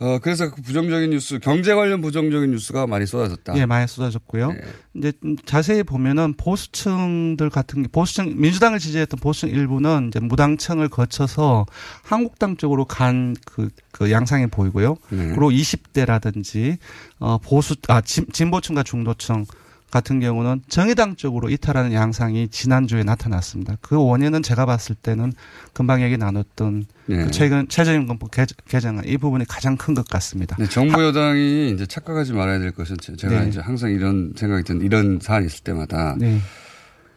[0.01, 3.57] 어 그래서 그 부정적인 뉴스, 경제 관련 부정적인 뉴스가 많이 쏟아졌다.
[3.57, 4.53] 예, 많이 쏟아졌고요.
[4.53, 4.61] 네.
[4.95, 5.11] 이제
[5.45, 11.65] 자세히 보면은 보수층들 같은 게 보수층 민주당을 지지했던 보수층 일부는 이제 무당층을 거쳐서
[12.01, 14.95] 한국당 쪽으로 간그 그 양상이 보이고요.
[15.09, 15.27] 네.
[15.27, 16.77] 그리고 20대라든지
[17.19, 19.45] 어 보수 아 진, 진보층과 중도층
[19.91, 23.77] 같은 경우는 정의당 쪽으로 이탈하는 양상이 지난주에 나타났습니다.
[23.81, 25.33] 그 원인은 제가 봤을 때는
[25.73, 27.17] 금방 얘기 나눴던 네.
[27.25, 30.55] 그 최근 최저임금법 개- 개정안 이 부분이 가장 큰 것 같습니다.
[30.59, 33.49] 네, 정부 여당이 이제 착각하지 말아야 될 것은 제- 제가 네.
[33.49, 36.39] 이제 항상 이런 생각이 든 이런 사안이 있을 때마다 네.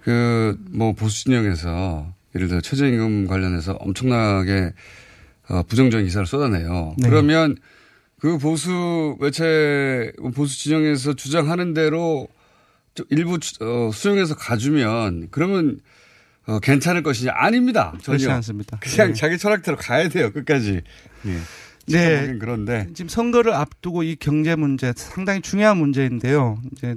[0.03, 4.73] 그뭐 보수 진영에서 예를 들어 최저임금 관련해서 엄청나게
[5.49, 6.95] 어, 부정적인 기사를 쏟아내요.
[6.99, 7.09] 네.
[7.09, 7.57] 그러면
[8.19, 12.42] 그 보수 매체 보수 진영에서 주장하는 대로 좀
[13.11, 15.81] 일부 주- 어, 수용해서 가주면 그러면
[16.47, 17.93] 어, 괜찮을 것이냐 아닙니다.
[18.03, 18.79] 전혀 그렇지 않습니다.
[18.81, 19.15] 그냥 네.
[19.15, 20.83] 자기 철학대로 가야 돼요 끝까지.
[21.27, 21.39] 예.
[21.87, 22.37] 네.
[22.39, 26.61] 그런데 지금 선거를 앞두고 이 경제 문제 상당히 중요한 문제인데요.
[26.73, 26.97] 이제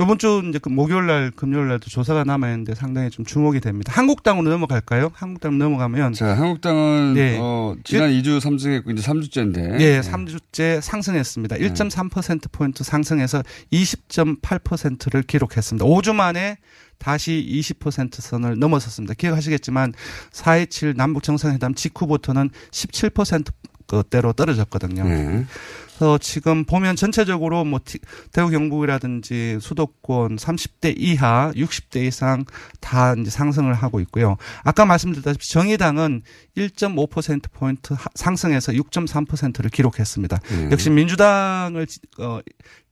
[0.00, 3.92] 이번 주 이제 그 목요일 날 금요일 날도 조사가 남아 있는데 상당히 좀 주목이 됩니다.
[3.96, 5.10] 한국당으로 넘어갈까요?
[5.12, 7.36] 한국당 넘어가면 자 한국당은 네.
[7.40, 11.56] 어, 지난 2주 3승했고 이제 3주째인데 예, 3주째 상승했습니다.
[11.56, 11.68] 네.
[11.68, 15.84] 1.3% 포인트 상승해서 20.8%를 기록했습니다.
[15.84, 16.58] 5주 만에
[16.98, 17.44] 다시
[17.80, 19.14] 20% 선을 넘어섰습니다.
[19.14, 19.94] 기억하시겠지만
[20.32, 25.04] 4.27 남북 정상회담 직후부터는 17%대로 떨어졌거든요.
[25.04, 25.46] 네.
[25.98, 27.98] 그래서 지금 보면 전체적으로 뭐 티-
[28.32, 32.44] 대구 경북이라든지 수도권 30대 이하, 60대 이상
[32.80, 34.36] 다 이제 상승을 하고 있고요.
[34.62, 36.22] 아까 말씀드렸다시피 정의당은
[36.56, 40.38] 1.5% 포인트 상승해서 6.3%를 기록했습니다.
[40.38, 40.68] 네.
[40.70, 42.38] 역시 민주당을 지- 어,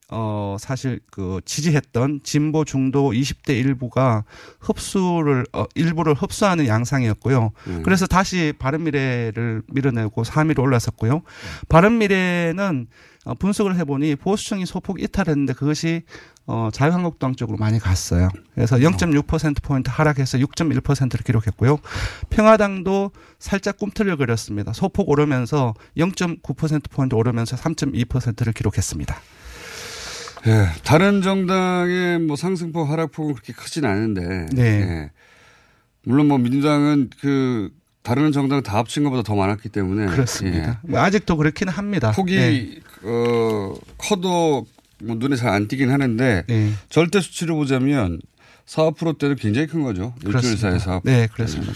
[0.08, 4.24] 어, 사실 그 지지했던 진보 중도 20대 일부가
[4.60, 7.50] 흡수를, 어, 일부를 흡수하는 양상이었고요.
[7.66, 7.82] 음.
[7.82, 11.22] 그래서 다시 바른미래를 밀어내고 3위로 올라섰고요.
[11.68, 12.86] 바른미래는
[13.24, 16.02] 어, 분석을 해보니 보수층이 소폭 이탈했는데 그것이
[16.46, 18.28] 어, 자유한국당 쪽으로 많이 갔어요.
[18.54, 21.78] 그래서 0.6%포인트 하락해서 6.1%를 기록했고요.
[22.30, 24.72] 평화당도 살짝 꿈틀을 그렸습니다.
[24.72, 29.16] 소폭 오르면서 0.9%포인트 오르면서 3.2%를 기록했습니다.
[30.46, 34.46] 예, 다른 정당의 뭐 상승폭 하락폭은 그렇게 크진 않은데.
[34.52, 34.62] 네.
[34.62, 35.10] 예.
[36.04, 37.70] 물론 뭐 민주당은 그
[38.02, 40.06] 다른 정당 다 합친 것보다 더 많았기 때문에.
[40.06, 40.80] 그렇습니다.
[40.84, 42.10] 뭐 아직도 그렇기는 합니다.
[42.10, 42.12] 예.
[42.14, 42.80] 폭이 네.
[43.02, 44.66] 어 커도
[45.02, 46.72] 뭐 눈에 잘 안 띄긴 하는데 네.
[46.88, 48.20] 절대 수치로 보자면
[48.66, 50.14] 4, 5%대도 굉장히 큰 거죠.
[50.24, 50.56] 일주일.
[50.56, 51.00] 사이에 4.
[51.04, 51.72] 네, 그렇습니다.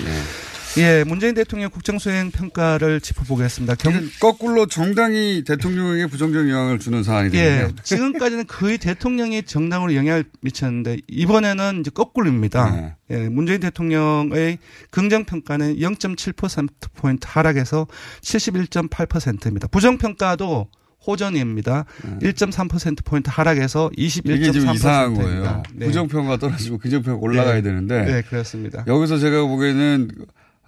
[0.78, 3.74] 예, 문재인 대통령 국정 수행 평가를 짚어보겠습니다.
[3.74, 7.82] 경, 거꾸로 정당이 대통령에게 부정적 영향을 주는 사안이 예, 되는데.
[7.82, 12.70] 지금까지는 거의 대통령이 정당으로 영향을 미쳤는데 이번에는 이제 거꾸로입니다.
[12.70, 12.94] 네.
[13.10, 14.58] 예, 문재인 대통령의
[14.90, 17.86] 긍정 평가는 0.7% 포인트 하락해서
[18.22, 19.66] 71.8%입니다.
[19.68, 20.68] 부정 평가도
[21.06, 21.86] 호전입니다.
[22.20, 24.28] 1.3% 포인트 하락해서 21.3%입니다.
[24.28, 24.34] 네.
[24.36, 25.62] 이게 지금 이상한 거예요.
[25.74, 25.86] 네.
[25.86, 27.62] 부정평가 떨어지고 긍정평가 올라가야 네.
[27.62, 28.04] 되는데.
[28.04, 28.84] 네, 그렇습니다.
[28.86, 30.10] 여기서 제가 보기에는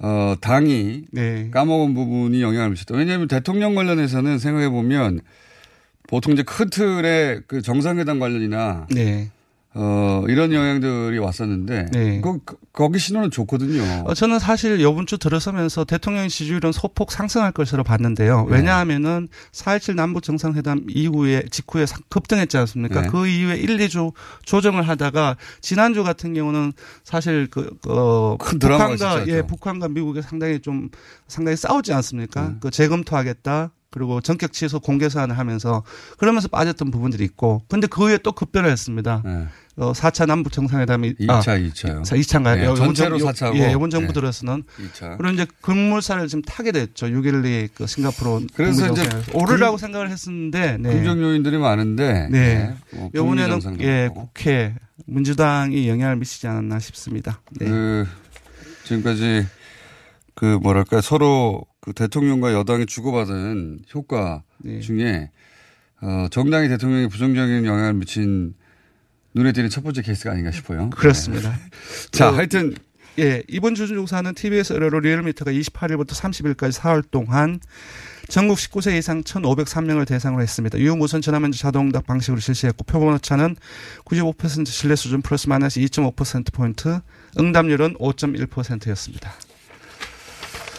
[0.02, 1.48] 어, 당이 네.
[1.50, 2.96] 까먹은 부분이 영향을 미쳤다.
[2.96, 5.20] 왜냐하면 대통령 관련해서는 생각해 보면
[6.08, 9.30] 보통 이제 큰 틀의 그 정상회담 관련이나 네.
[9.74, 12.20] 어, 이런 영향들이 왔었는데 네.
[12.20, 12.38] 거,
[12.74, 13.82] 거기 신호는 좋거든요.
[14.06, 18.46] 어, 저는 사실 이번 주 들어서면서 대통령 지지율은 소폭 상승할 것으로 봤는데요.
[18.50, 18.56] 네.
[18.56, 23.02] 왜냐하면은 4.27 남북 정상회담 이후에 직후에 상- 급등했지 않습니까?
[23.02, 23.08] 네.
[23.08, 24.12] 그 이후에 1, 2주
[24.44, 29.26] 조정을 하다가 지난주 같은 경우는 사실 그, 어, 북한과.
[29.28, 30.90] 예, 북한과 미국이 상당히 좀
[31.28, 32.48] 상당히 싸우지 않습니까?
[32.48, 32.58] 음.
[32.60, 33.70] 그 재검토하겠다.
[33.90, 35.82] 그리고 전격 취소 공개 사안을 하면서
[36.16, 39.20] 그러면서 빠졌던 부분들이 있고 근데 그 후에 또 급변을 했습니다.
[39.22, 39.44] 네.
[39.76, 42.02] 어, 4차 남북 정상회담이 2차, 2차요.
[42.02, 42.56] 2차인가요?
[42.56, 43.56] 네, 전체로 4차고.
[43.56, 44.12] 예, 이번 정부 네.
[44.12, 45.16] 들어서는 2차.
[45.16, 47.06] 그리고 이제 급물살을 지금 타게 됐죠.
[47.06, 49.08] 6.12 그 싱가포르 그래서 이제.
[49.32, 50.92] 오르라고 생각을 했었는데 네.
[50.92, 52.74] 긍정 요인들이 많은데 네.
[52.92, 54.10] 뭐 이번에는 북미 예.
[54.12, 54.74] 국회
[55.06, 57.40] 민주당이 영향을 미치지 않았나 싶습니다.
[57.52, 57.66] 네.
[57.66, 58.06] 그
[58.84, 59.46] 지금까지
[60.34, 64.80] 그 뭐랄까 서로 그 대통령과 여당이 주고받은 효과 네.
[64.80, 65.30] 중에
[66.02, 68.54] 어 정당이 대통령에 부정적인 영향을 미친
[69.34, 70.90] 눈에 띄는 첫 번째 케이스가 아닌가 싶어요.
[70.90, 71.50] 그렇습니다.
[71.50, 71.56] 네.
[72.12, 72.74] 자, 그- 하여튼
[73.18, 77.60] 예, 이번 주 조사는 TBS 의뢰로 리얼미터가 28일부터 30일까지 사흘 동안
[78.28, 80.78] 전국 19세 이상 1,503명을 대상으로 했습니다.
[80.78, 83.56] 유무선 전화면접 자동응답 방식으로 실시했고 표본 오차는
[84.06, 87.00] 95% 신뢰 수준 플러스 마이너스 2.5%포인트,
[87.38, 89.34] 응답률은 5.1%였습니다.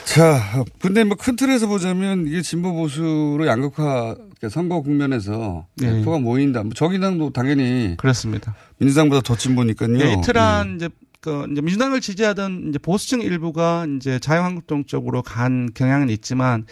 [0.05, 4.15] 자, 근데 뭐 큰 틀에서 보자면 이게 진보 보수로 양극화
[4.51, 6.03] 선거 국면에서 네.
[6.03, 6.63] 표가 모인다.
[6.63, 8.55] 뭐 정의당도 당연히 그렇습니다.
[8.77, 9.97] 민주당보다 더 진보니까요.
[9.99, 10.75] 예, 이틀한 음.
[10.75, 10.89] 이제
[11.21, 16.65] 그 이제 민주당을 지지하던 이제 보수층 일부가 이제 자유한국당 쪽으로 간 경향은 있지만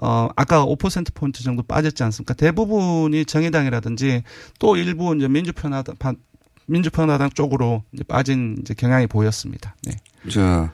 [0.00, 2.34] 어 아까 5% 포인트 정도 빠졌지 않습니까?
[2.34, 4.22] 대부분이 정의당이라든지
[4.60, 6.16] 또 일부 이제 민주평화당 반-
[6.66, 9.74] 민주평화당 쪽으로 이제 빠진 이제 경향이 보였습니다.
[9.84, 9.96] 네.
[10.30, 10.72] 자,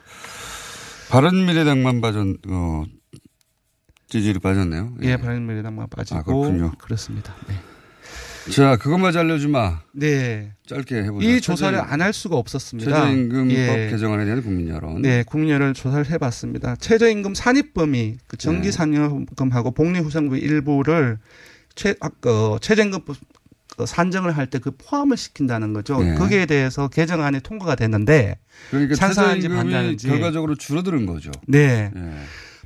[1.13, 2.85] 바른미래당만 빠졌, 어,
[4.09, 4.95] 지지율이 빠졌네요.
[5.03, 6.71] 예, 바른미래당만 빠지고 아, 그렇군요.
[6.79, 7.35] 그렇습니다.
[7.47, 7.55] 네.
[8.51, 9.81] 자, 그것마저 알려주마.
[9.93, 10.53] 네.
[10.67, 11.25] 짧게 해보자.
[11.27, 12.91] 이 조사를 안 할 수가 없었습니다.
[12.91, 13.87] 최저임금법 예.
[13.91, 15.03] 개정안에 대한 국민 여론.
[15.03, 16.77] 네, 국민 여론 조사를 해봤습니다.
[16.77, 18.43] 최저임금 산입 범위, 그 네.
[18.43, 21.19] 정기상여금하고 복리후생부 일부를
[21.75, 23.32] 최, 아, 그 최저임금법 그
[23.85, 26.01] 산정을 할 때 그 포함을 시킨다는 거죠.
[26.01, 26.15] 네.
[26.15, 28.37] 거기에 대해서 개정안이 통과가 됐는데
[28.69, 31.31] 그러니까 찬성하는지 반대하는지 결과적으로 줄어드는 거죠.
[31.47, 31.91] 네.
[31.95, 32.13] 예.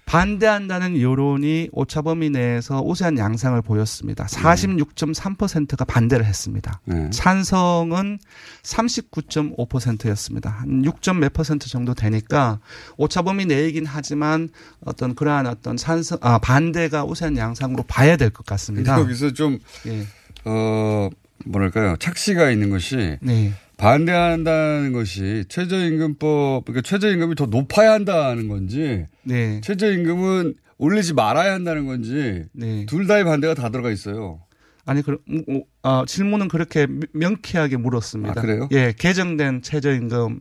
[0.06, 4.26] 반대한다는 여론이 오차 범위 내에서 우세한 양상을 보였습니다.
[4.26, 6.80] 46.3%가 반대를 했습니다.
[6.86, 7.10] 네.
[7.10, 8.18] 찬성은
[8.64, 10.50] 39.5%였습니다.
[10.50, 10.96] 한 6.
[11.20, 12.60] 몇 퍼센트 정도 되니까
[12.98, 14.50] 오차 범위 내이긴 하지만
[14.86, 19.00] 어떤 그러한 어떤 찬성 아 반대가 우세한 양상으로 봐야 될 것 같습니다.
[19.00, 20.06] 여기서 좀, 예.
[20.48, 21.10] 어,
[21.46, 21.96] 뭐랄까요.
[21.98, 23.52] 착시가 있는 것이 네.
[23.78, 29.62] 반대한다는 것이 최저임금법, 그러니까 최저임금이 더 높아야 한다는 건지 네.
[29.62, 32.86] 최저임금은 올리지 말아야 한다는 건지 네.
[32.88, 34.42] 둘 다의 반대가 다 들어가 있어요.
[34.86, 38.34] 아니 그 음, 어, 질문은 그렇게 명쾌하게 물었습니다.
[38.38, 38.70] 아, 그래요?
[38.72, 40.40] 예, 개정된 최저임금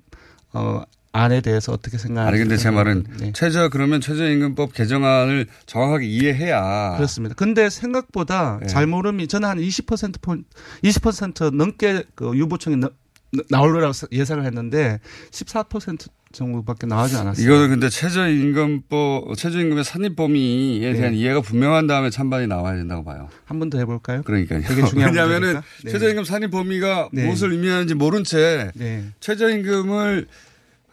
[0.53, 0.83] 어
[1.17, 2.29] 안에 대해서 어떻게 생각하는지.
[2.41, 3.33] 아니 근데 제 말은 네.
[3.35, 7.35] 최저 그러면 최저임금법 개정안을 정확하게 이해해야 그렇습니다.
[7.35, 8.67] 근데 생각보다 예.
[8.67, 10.45] 잘 모름이 저는 한 20% 포인
[10.85, 12.91] 20% 넘게 그 유보청이 나-
[13.51, 15.01] 나오려고 예상을 했는데
[15.31, 17.45] 14% 정도밖에 나오지 않았어요.
[17.45, 20.99] 이거는 근데 최저임금법 최저임금의 산입 범위에 네.
[20.99, 23.29] 대한 이해가 분명한 다음에 찬반이 나와야 된다고 봐요.
[23.45, 24.23] 한 번 더 해볼까요?
[24.23, 24.61] 그러니까요.
[24.63, 25.65] 되게 중요한 왜냐하면은 문제니까.
[25.85, 25.91] 네.
[25.93, 27.25] 최저임금 산입 범위가 네.
[27.27, 29.05] 무엇을 의미하는지 모른 채 네.
[29.21, 30.27] 최저임금을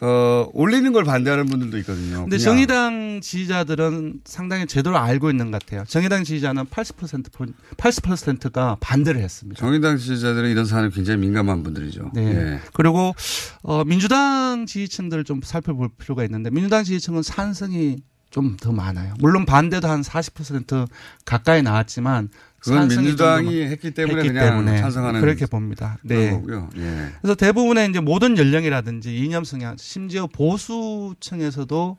[0.05, 2.21] 어, 올리는 걸 반대하는 분들도 있거든요.
[2.23, 5.85] 근데 그냥 정의당 지지자들은 상당히 제대로 알고 있는 것 같아요.
[5.87, 9.59] 정의당 지지자는 80% 포인- 80%가 반대를 했습니다.
[9.59, 12.11] 정의당 지지자들은 이런 사안에 굉장히 민감한 분들이죠.
[12.13, 12.21] 네.
[12.35, 12.59] 예.
[12.73, 13.15] 그리고
[13.61, 17.97] 어 민주당 지지층들을 좀 살펴볼 필요가 있는데 민주당 지지층은 산성이
[18.29, 19.13] 좀 더 많아요.
[19.19, 20.87] 물론 반대도 한 40%
[21.23, 22.29] 가까이 나왔지만
[22.63, 25.97] 그건 민주당이 좀 했기 때문에 했기 그냥 때문에 찬성하는 그렇게 봅니다.
[26.01, 26.31] 네.
[26.31, 26.69] 거고요.
[26.77, 27.09] 예.
[27.21, 31.97] 그래서 대부분의 이제 모든 연령이라든지 이념 성향, 심지어 보수층에서도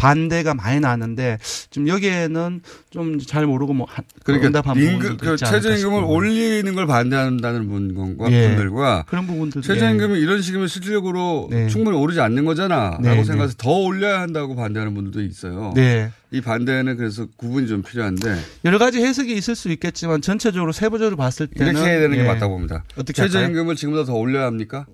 [0.00, 1.38] 반대가 많이 나는데
[1.70, 6.04] 좀 여기에는 좀 잘 모르고 뭐 한- 그러니까 응답한 임금, 부분들도 그 있지 최저임금을.
[6.04, 8.48] 올리는 걸 반대한다는 분과 예.
[8.48, 11.68] 분들과 그런 부분들 최저임금이 이런 식이면 실질적으로 네.
[11.68, 15.72] 충분히 오르지 않는 거잖아라고 네, 생각해서 더 올려야 한다고 반대하는 분들도 있어요.
[15.76, 16.10] 네.
[16.32, 21.46] 이 반대는 그래서 구분이 좀 필요한데 여러 가지 해석이 있을 수 있겠지만 전체적으로 세부적으로 봤을
[21.48, 22.26] 때는 이렇게 해야 되는 게 예.
[22.26, 22.84] 맞다고 봅니다.
[22.96, 23.12] 어떻게?
[23.22, 24.86] 최저임금을 지금보다 더 올려야 합니까?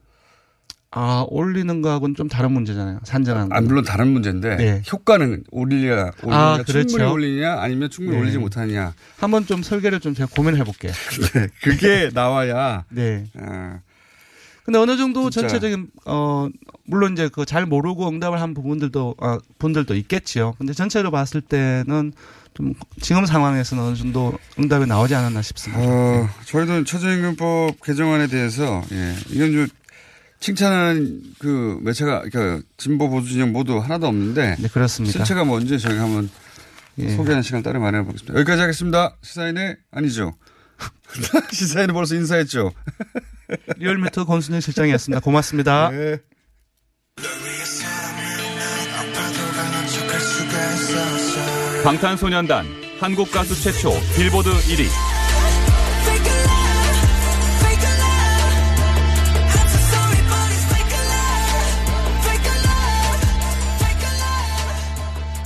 [0.99, 3.01] 아 올리는 거하고는 좀 다른 문제잖아요.
[3.05, 3.67] 산정하는 아, 거.
[3.67, 4.83] 물론 다른 문제인데 네.
[4.91, 6.87] 효과는 올리냐, 올리냐 아, 그렇죠.
[6.87, 8.23] 충분히 올리냐 아니면 충분히 네.
[8.23, 10.93] 올리지 못하느냐 한번 좀 설계를 좀 제가 고민해 볼게요.
[11.35, 13.27] 네, 그게 나와야 네.
[13.39, 13.81] 아,
[14.65, 15.49] 근데 어느 정도 진짜.
[15.49, 16.49] 전체적인 어
[16.87, 20.55] 물론 이제 그 잘 모르고 응답을 한 부분들도 아 분들도 있겠지요.
[20.57, 22.15] 근데 전체로 봤을 때는
[22.55, 25.83] 좀 지금 상황에서는 어느 정도 응답이 나오지 않았나 싶습니다.
[25.85, 29.69] 어, 저희도 최저임금법 개정안에 대해서 예, 이건 좀
[30.47, 35.19] 칭찬하는 그 매체가 그러니까 진보 보수 진영 모두 하나도 없는데 네 그렇습니다.
[35.19, 36.31] 실체가 뭔지 저희가 한번
[36.99, 37.09] 예.
[37.17, 38.39] 소개하는 시간 따로 마련해 보겠습니다.
[38.39, 39.17] 여기까지 하겠습니다.
[39.23, 40.35] 시사인의 아니죠.
[41.51, 42.71] 시사인은 벌써 인사했죠.
[43.79, 45.21] 리얼미터 권순일 실장이었습니다.
[45.21, 45.91] 고맙습니다.
[45.91, 46.19] 네.
[51.83, 52.67] 방탄소년단
[53.01, 55.16] 한국 가수 최초 빌보드 1위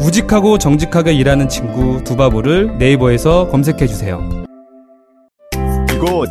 [0.00, 4.45] 우직하고 정직하게 일하는 친구 두바보를 네이버에서 검색해주세요.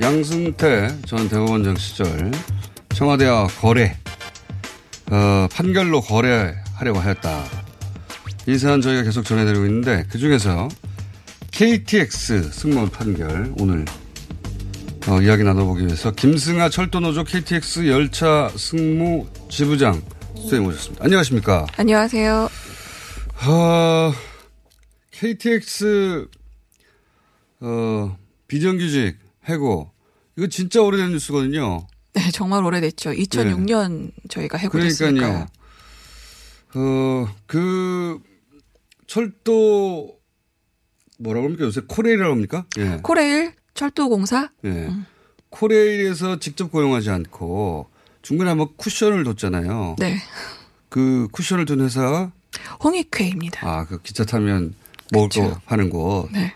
[0.00, 2.30] 양승태 전 대법원장 시절
[2.94, 3.96] 청와대와 거래,
[5.10, 7.44] 어, 판결로 거래하려고 하였다.
[8.46, 10.68] 이 사안 저희가 계속 전해드리고 있는데 그 중에서
[11.50, 13.84] KTX 승무원 판결 오늘
[15.08, 20.00] 어, 이야기 나눠보기 위해서 김승아 철도노조 KTX 열차 승무 지부장
[20.36, 21.04] 수행해 모셨습니다.
[21.04, 21.66] 안녕하십니까?
[21.76, 22.48] 안녕하세요.
[23.46, 24.12] 어,
[25.10, 26.28] KTX
[27.60, 29.90] 어, 비정규직 해고
[30.36, 31.86] 이거 진짜 오래된 뉴스거든요.
[32.14, 33.10] 네, 정말 오래됐죠.
[33.10, 35.46] 2006년 저희가 해고됐으니까요.
[35.46, 35.46] 그러니까요.
[36.74, 38.20] 어, 그
[39.06, 40.18] 철도
[41.18, 41.64] 뭐라고 합니까?
[41.64, 42.66] 요새 코레일이라고 합니까?
[42.78, 43.00] 예.
[43.02, 44.90] 코레일 철도공사 예.
[45.50, 47.88] 코레일에서 직접 고용하지 않고
[48.22, 49.96] 중간에 한번 쿠션을 뒀잖아요.
[49.98, 50.18] 네.
[50.88, 52.32] 그 쿠션을 둔 회사가
[52.82, 53.66] 홍익회입니다.
[53.68, 54.74] 아, 그 기차 타면
[55.12, 55.60] 먹을 거 그렇죠.
[55.66, 56.28] 파는 곳.
[56.32, 56.54] 네.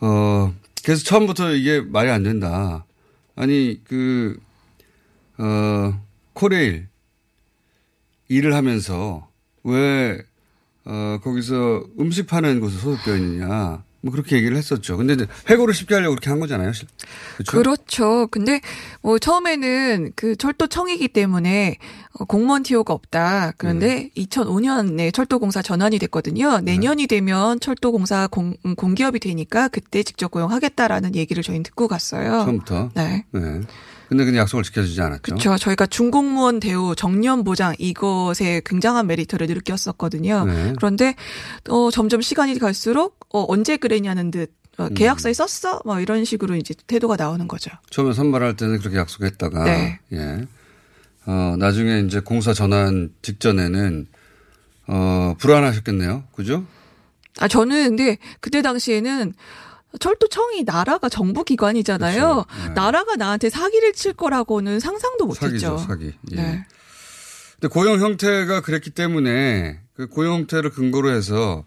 [0.00, 0.54] 어,
[0.86, 2.86] 그래서 처음부터 이게 말이 안 된다.
[3.34, 4.38] 아니, 그,
[5.36, 6.00] 어,
[6.32, 6.86] 코레일
[8.28, 9.28] 일을 하면서
[9.64, 10.16] 왜,
[10.84, 13.82] 어, 거기서 음식 파는 곳에 소속되어 있느냐.
[14.06, 14.96] 뭐 그렇게 얘기를 했었죠.
[14.96, 16.70] 근데 이제 해고를 쉽게 하려고 그렇게 한 거잖아요.
[17.34, 17.58] 그렇죠?
[17.58, 18.28] 그렇죠.
[18.30, 18.60] 근데
[19.02, 21.76] 뭐 처음에는 그 철도청이기 때문에
[22.12, 23.52] 어, 공무원 티오가 없다.
[23.58, 26.60] 그런데 2005년에 철도공사 전환이 됐거든요.
[26.60, 32.44] 내년이 되면 철도공사 공, 음, 공기업이 되니까 그때 직접 고용하겠다라는 얘기를 저희는 듣고 갔어요.
[32.44, 32.90] 처음부터.
[32.94, 33.24] 네.
[33.32, 33.60] 네.
[34.08, 35.22] 근데 그 약속을 지켜주지 않았죠.
[35.22, 35.56] 그렇죠.
[35.58, 40.44] 저희가 중공무원 대우 정년 보장 이것에 굉장한 메리트를 느꼈었거든요.
[40.44, 40.72] 네.
[40.76, 41.16] 그런데
[41.68, 45.80] 어 점점 시간이 갈수록 어 언제 그랬냐는 듯 어, 계약서에 썼어?
[45.84, 47.70] 뭐 이런 식으로 이제 태도가 나오는 거죠.
[47.90, 50.00] 처음에 선발할 때는 그렇게 약속했다가 네.
[50.12, 50.46] 예.
[51.26, 54.06] 어, 나중에 이제 공사 전환 직전에는
[54.88, 56.24] 어, 불안하셨겠네요.
[56.32, 56.64] 그죠?
[57.38, 59.34] 아 저는 근데 그때 당시에는
[59.98, 62.44] 철도청이 나라가 정부 기관이잖아요.
[62.44, 62.68] 그렇죠.
[62.68, 62.74] 네.
[62.74, 65.78] 나라가 나한테 사기를 칠 거라고는 상상도 못했죠.
[65.78, 66.12] 사기.
[66.32, 66.36] 예.
[66.36, 66.66] 네.
[67.54, 71.64] 근데 고용 형태가 그랬기 때문에 그 고용 형태를 근거로 해서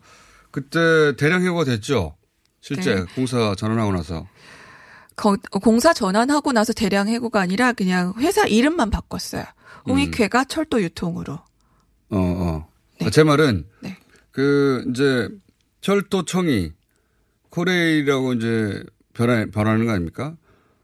[0.51, 2.15] 그때 대량 해고가 됐죠.
[2.61, 3.05] 실제 네.
[3.15, 4.27] 공사 전환하고 나서.
[5.15, 9.43] 거- 공사 전환하고 나서 대량 해고가 아니라 그냥 회사 이름만 바꿨어요.
[9.87, 9.91] 음.
[9.91, 11.33] 홍익회가 철도 유통으로.
[11.33, 12.67] 어, 어.
[13.01, 13.97] 아, 제 말은 네.
[14.31, 15.29] 그 이제
[15.81, 16.71] 철도청이
[17.49, 18.83] 코레일이라고 이제
[19.13, 20.35] 변화, 변하는 거 아닙니까?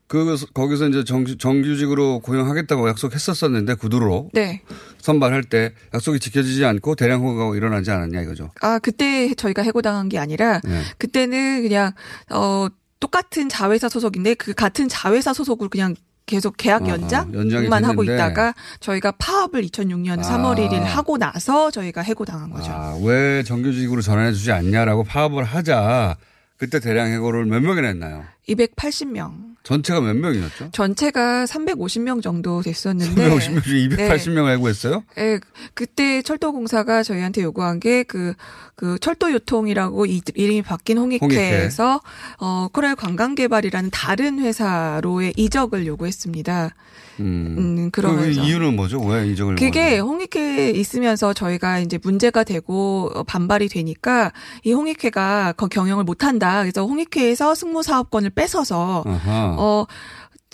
[0.08, 4.62] 그, 거기서 이제 정, 정규직으로 고용하겠다고 약속했었었는데 구두로 네.
[5.00, 8.52] 선발할 때 약속이 지켜지지 않고 대량 호가가 일어나지 않았냐 이거죠.
[8.62, 10.82] 아, 그때 저희가 해고당한 게 아니라 네.
[11.00, 11.92] 그때는 그냥
[12.30, 12.68] 어
[13.00, 15.96] 똑같은 자회사 소속인데 그 같은 자회사 소속으로 그냥
[16.28, 18.14] 계속 계약 연장만 하고 됐는데.
[18.16, 20.56] 있다가 저희가 파업을 2006년 3월 아.
[20.56, 22.72] 1일 하고 나서 저희가 해고당한 거죠.
[22.72, 26.16] 아, 왜 정규직으로 전환해 주지 않냐라고 파업을 하자
[26.58, 28.24] 그때 대량 해고를 몇 명이나 했나요?
[28.48, 29.56] 280명.
[29.64, 30.70] 전체가 몇 명이었죠?
[30.72, 35.04] 전체가 350명 정도 됐었는데 350명 중에 280명 해고했어요?
[35.18, 35.40] 예,
[35.74, 38.36] 그때 철도공사가 저희한테 요구한 게 그,
[38.76, 42.00] 그 철도유통이라고 이, 이름이 바뀐 홍익회에서
[42.38, 46.76] 어, 코랄 관광개발이라는 다른 회사로의 이적을 요구했습니다.
[47.20, 47.56] 음.
[47.58, 48.42] 음, 그 그러면서.
[48.42, 49.00] 이유는 뭐죠?
[49.00, 54.32] 왜 이적을 그게 홍익회에 있으면서 저희가 이제 문제가 되고 어, 반발이 되니까
[54.64, 56.62] 이 홍익회가 그 경영을 못한다.
[56.62, 59.56] 그래서 홍익회에서 승무 사업권을 뺏어서 아하.
[59.58, 59.86] 어,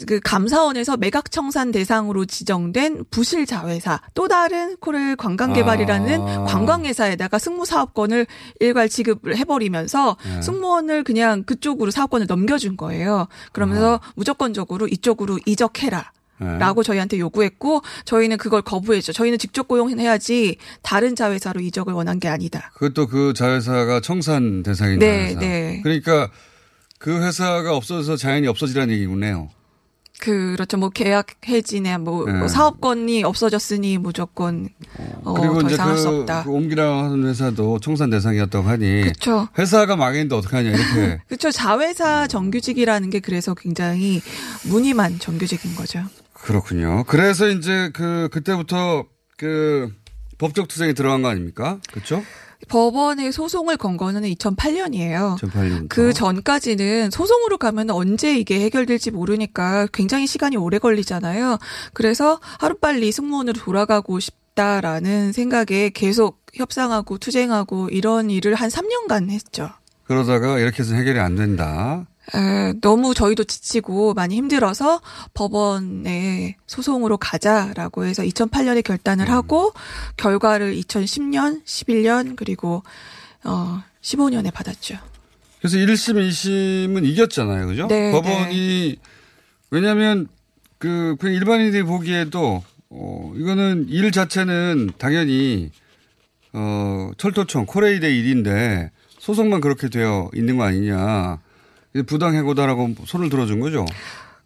[0.08, 6.44] 그 감사원에서 매각 청산 대상으로 지정된 부실 자회사 또 다른 코를 관광개발이라는 아.
[6.46, 8.26] 관광회사에다가 승무사업권을
[8.60, 10.42] 일괄 지급을 해버리면서 네.
[10.42, 13.28] 승무원을 그냥 그쪽으로 사업권을 넘겨준 거예요.
[13.52, 16.12] 그러면서 무조건적으로 이쪽으로 이적해라.
[16.42, 16.58] 네.
[16.58, 19.14] 라고 저희한테 요구했고 저희는 그걸 거부했죠.
[19.14, 22.72] 저희는 직접 고용해야지 다른 자회사로 이적을 원한 게 아니다.
[22.74, 25.40] 그것도 그 자회사가 청산 대상인 네, 자회사.
[25.40, 25.80] 네.
[25.84, 26.30] 그러니까
[26.98, 29.50] 그 회사가 없어져서 자연히 없어지라는 얘기군요.
[30.22, 30.78] 그렇죠.
[30.78, 32.34] 뭐 계약 해지네, 뭐, 네.
[32.34, 34.70] 뭐 사업권이 없어졌으니 무조건
[35.24, 36.44] 어, 그리고 더 이제 이상 할수 그, 없다.
[36.44, 39.48] 그 옮기라 하는 회사도 청산 대상이었다고 하니 그쵸.
[39.58, 41.50] 회사가 망했는데 어떡하냐 이렇게 그렇죠.
[41.50, 44.22] 자회사 정규직이라는 게 그래서 굉장히
[44.66, 46.04] 무늬만 정규직인 거죠.
[46.42, 47.04] 그렇군요.
[47.08, 49.06] 그래서 이제 그 그때부터
[49.38, 49.92] 그
[50.38, 51.80] 법적 투쟁이 들어간 거 아닙니까?
[51.92, 52.24] 그렇죠?
[52.68, 55.38] 법원에 소송을 건 거는 2008년이에요.
[55.40, 55.90] 2008년.
[55.90, 61.58] 그 전까지는 소송으로 가면 언제 이게 해결될지 모르니까 굉장히 시간이 오래 걸리잖아요.
[61.94, 69.70] 그래서 하루빨리 승무원으로 돌아가고 싶 없다라는 생각에 계속 협상하고 투쟁하고 이런 일을 한 3년간 했죠.
[70.04, 72.06] 그러다가 이렇게 해서 해결이 안 된다.
[72.34, 75.02] 에, 너무 저희도 지치고 많이 힘들어서
[75.34, 79.32] 법원에 소송으로 가자라고 해서 2008년에 결단을 음.
[79.34, 79.74] 하고
[80.18, 82.84] 결과를 2010년, 11년 그리고
[83.44, 84.98] 어 15년에 받았죠.
[85.62, 87.68] 그래서 1심, 2심은 이겼잖아요.
[87.68, 87.88] 그죠?
[87.88, 88.96] 네, 법원이,
[89.70, 90.28] 왜냐면,
[90.80, 95.70] 그, 그냥 일반인들이 보기에도, 어, 이거는 일 자체는 당연히,
[96.54, 101.38] 어, 철도청, 코레일의 일인데, 소송만 그렇게 되어 있는 거 아니냐.
[102.06, 103.86] 부당해고다라고 손을 들어준 거죠.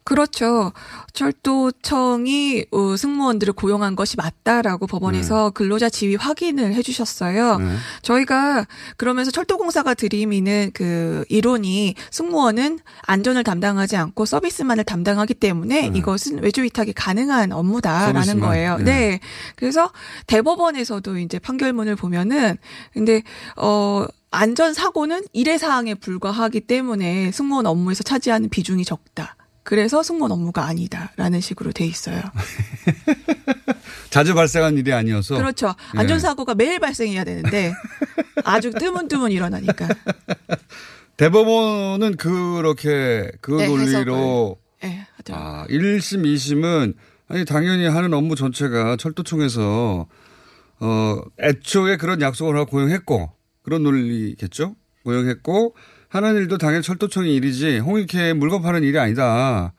[0.06, 0.72] 그렇죠.
[1.14, 7.58] 철도청이 어, 승무원들을 고용한 것이 맞다라고 법원에서 근로자 지위 확인을 해주셨어요.
[7.58, 7.76] 네.
[8.04, 8.68] 저희가
[8.98, 16.94] 그러면서 철도공사가 들이미는 그 이론이 승무원은 안전을 담당하지 않고 서비스만을 담당하기 때문에 이것은 외주 위탁이
[16.94, 18.48] 가능한 업무다라는 서비스만.
[18.48, 18.78] 거예요.
[18.78, 18.84] 네.
[18.84, 19.20] 네.
[19.56, 19.92] 그래서
[20.28, 22.58] 대법원에서도 이제 판결문을 보면은
[22.94, 23.24] 근데
[23.58, 29.38] 어 안전 사고는 일회 사항에 불과하기 때문에 승무원 업무에서 차지하는 비중이 적다.
[29.64, 32.22] 그래서 승무원 업무가 아니다라는 식으로 돼 있어요.
[34.12, 35.38] 자주 발생한 일이 아니어서.
[35.38, 35.74] 그렇죠.
[35.96, 36.00] 예.
[36.00, 37.74] 안전사고가 매일 발생해야 되는데
[38.44, 39.88] 아주 드문드문 일어나니까.
[41.18, 46.94] 대법원은 그렇게 그 네, 논리로 예, 아, 1심, 2심은
[47.30, 50.08] 아니 당연히 하는 업무 전체가 철도청에서
[50.82, 53.32] 어 애초에 그런 약속을 하고 고용했고
[53.66, 54.76] 그런 논리겠죠.
[55.04, 55.76] 고용했고
[56.08, 59.74] 하는 일도 당연히 철도청의 일이지 홍익회에 물건 파는 일이 아니다.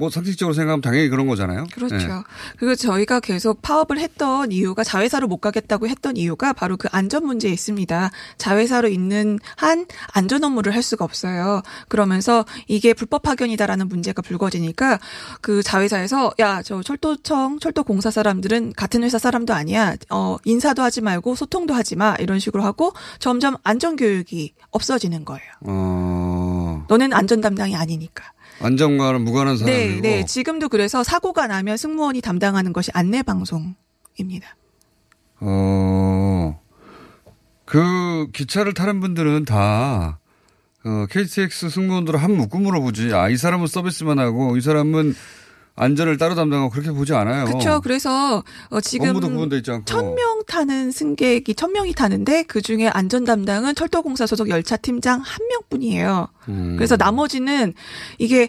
[0.00, 1.66] 뭐 상식적으로 생각하면 당연히 그런 거잖아요.
[1.74, 1.96] 그렇죠.
[1.96, 2.08] 네.
[2.56, 7.52] 그리고 저희가 계속 파업을 했던 이유가 자회사로 못 가겠다고 했던 이유가 바로 그 안전 문제에
[7.52, 8.10] 있습니다.
[8.38, 9.84] 자회사로 있는 한
[10.14, 11.60] 안전 업무를 할 수가 없어요.
[11.88, 14.98] 그러면서 이게 불법 파견이다라는 문제가 불거지니까
[15.42, 19.96] 그 자회사에서 야, 저 철도청, 철도공사 사람들은 같은 회사 사람도 아니야.
[20.08, 22.14] 어, 인사도 하지 말고 소통도 하지 마.
[22.18, 25.50] 이런 식으로 하고 점점 안전 교육이 없어지는 거예요.
[25.66, 28.32] 어 너는 안전 담당이 아니니까.
[28.60, 30.24] 안전과는 무관한 네, 사람이고 네.
[30.24, 34.56] 지금도 그래서 사고가 나면 승무원이 담당하는 것이 안내 방송입니다.
[35.40, 36.60] 어,
[37.64, 40.18] 그 기차를 타는 분들은 다
[40.84, 43.12] 어, KTX 승무원들을 한 묶음으로 보지.
[43.14, 45.14] 아, 이 사람은 서비스만 하고 이 사람은
[45.76, 47.46] 안전을 따로 담당하고 그렇게 보지 않아요.
[47.46, 47.80] 그렇죠.
[47.80, 49.84] 그래서 어, 지금 업무도 구분돼 있지 않고.
[49.84, 55.48] 천명 타는 승객이 천 명이 타는데 그 중에 안전 담당은 철도공사 소속 열차 팀장 한
[55.48, 56.28] 명뿐이에요.
[56.48, 56.76] 음.
[56.76, 57.72] 그래서 나머지는
[58.18, 58.48] 이게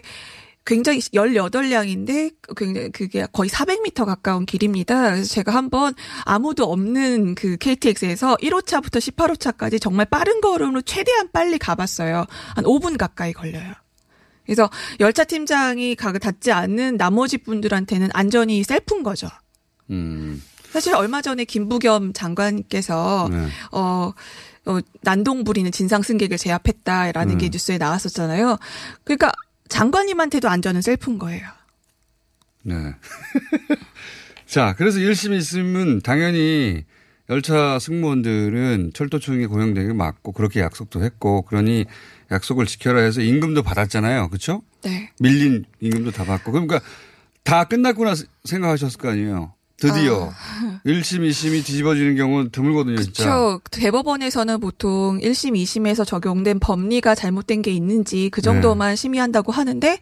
[0.64, 5.10] 굉장히 18량인데 굉장히 그게 거의 400m 가까운 길입니다.
[5.10, 5.94] 그래서 제가 한번
[6.24, 12.26] 아무도 없는 그 KTX에서 1호차부터 18호차까지 정말 빠른 걸음으로 최대한 빨리 가봤어요.
[12.54, 13.72] 한 5분 가까이 걸려요.
[14.44, 14.70] 그래서
[15.00, 19.28] 열차 팀장이 가그 닿지 않는 나머지 분들한테는 안전이 셀프인 거죠.
[19.90, 20.42] 음.
[20.70, 23.48] 사실 얼마 전에 김부겸 장관께서 네.
[23.72, 24.12] 어,
[24.64, 27.38] 어 난동 부리는 진상 승객을 제압했다라는 음.
[27.38, 28.56] 게 뉴스에 나왔었잖아요.
[29.04, 29.32] 그러니까
[29.68, 31.46] 장관님한테도 안전은 셀프인 거예요.
[32.62, 32.74] 네.
[34.46, 36.84] 자, 그래서 1심, 2심은 당연히
[37.30, 41.86] 열차 승무원들은 철도청에 고용되는 게 맞고 그렇게 약속도 했고 그러니
[42.32, 44.28] 약속을 지켜라 해서 임금도 받았잖아요.
[44.28, 44.62] 그렇죠?
[44.82, 45.10] 네.
[45.20, 46.80] 밀린 임금도 다 받고 그러니까
[47.44, 48.14] 다 끝났구나
[48.44, 49.54] 생각하셨을 거 아니에요.
[49.88, 50.80] 드디어 아.
[50.86, 53.24] 1심, 2심이 뒤집어지는 경우는 드물거든요, 진짜.
[53.24, 53.60] 그렇죠.
[53.70, 58.96] 대법원에서는 보통 1심, 2심에서 적용된 법리가 잘못된 게 있는지 그 정도만 네.
[58.96, 59.98] 심의한다고 하는데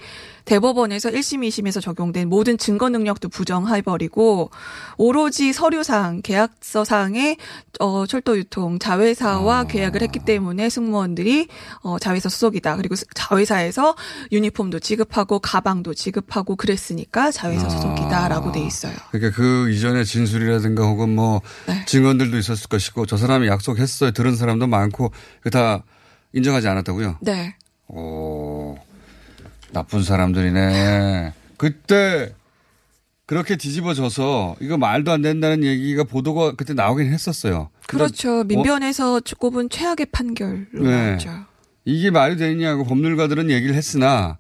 [0.46, 4.50] 대법원에서 1심, 2심에서 적용된 모든 증거 능력도 부정해버리고
[4.96, 7.36] 오로지 서류상, 계약서상의
[7.78, 11.48] 어, 철도 유통 자회사와 계약을 했기 때문에 승무원들이
[11.82, 12.76] 어, 자회사 소속이다.
[12.76, 13.94] 그리고 스- 자회사에서
[14.32, 18.94] 유니폼도 지급하고 가방도 지급하고 그랬으니까 자회사 소속이다라고 돼 있어요.
[19.10, 21.84] 그러니까 그 이전에 진술이라든가 혹은 뭐 네.
[21.86, 24.10] 증언들도 있었을 것이고 저 사람이 약속했어요.
[24.12, 25.84] 들은 사람도 많고 그다
[26.32, 27.18] 인정하지 않았다고요?
[27.22, 27.56] 네.
[27.88, 28.78] 오,
[29.72, 31.32] 나쁜 사람들이네.
[31.56, 32.34] 그때
[33.26, 37.70] 그렇게 뒤집어져서 이거 말도 안 된다는 얘기가 보도가 그때 나오긴 했었어요.
[37.86, 38.40] 그렇죠.
[38.40, 38.44] 어?
[38.44, 41.06] 민변에서 꼽은 최악의 판결로 네.
[41.06, 41.30] 나왔죠.
[41.84, 44.38] 이게 말이 되느냐고 법률가들은 얘기를 했으나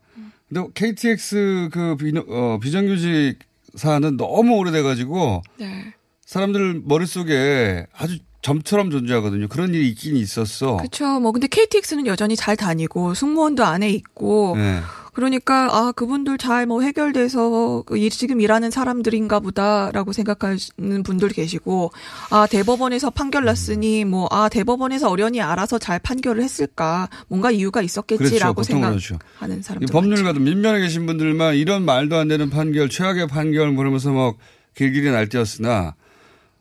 [0.48, 3.38] 근데 KTX 그 비, 어, 비정규직
[3.74, 5.94] 사안은 너무 오래돼가지고 네.
[6.24, 9.48] 사람들 머릿속에 아주 점처럼 존재하거든요.
[9.48, 10.78] 그런 일이 있긴 있었어.
[10.78, 11.20] 그렇죠.
[11.20, 14.80] 뭐 근데 KTX는 여전히 잘 다니고 승무원도 안에 있고 네.
[15.12, 21.90] 그러니까 아 그분들 잘 뭐 해결돼서 그 일- 지금 일하는 사람들인가 보다라고 생각하시는 분들 계시고
[22.30, 28.62] 아 대법원에서 판결 났으니 뭐 아 대법원에서 어련히 알아서 잘 판결을 했을까 뭔가 이유가 있었겠지라고
[28.62, 28.78] 그렇죠.
[28.80, 28.98] 그렇죠.
[29.00, 34.12] 생각하는 이 사람들 법률가도 민변에 계신 분들만 이런 말도 안 되는 판결, 최악의 판결 모르면서
[34.12, 34.36] 막
[34.76, 35.94] 길길이 날뛰었으나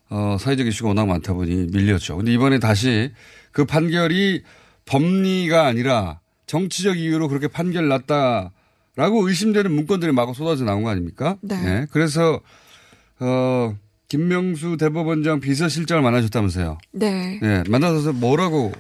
[0.10, 2.18] 어, 사회적 이슈가 워낙 많다 보니 밀렸죠.
[2.18, 3.12] 근데 이번에 다시
[3.52, 4.44] 그 판결이
[4.86, 6.20] 법리가 아니라
[6.50, 11.38] 정치적 이유로 그렇게 판결 났다라고 의심되는 문건들이 마구 쏟아져 나온 거 아닙니까?
[11.42, 11.86] 네.
[11.92, 12.42] 그래서
[13.20, 13.76] 어,
[14.08, 16.80] 김명수 대법원장 비서실장을 만나셨다면서요.
[16.94, 17.38] 네.
[17.40, 17.64] 네.
[17.70, 18.72] 만나서 뭐라고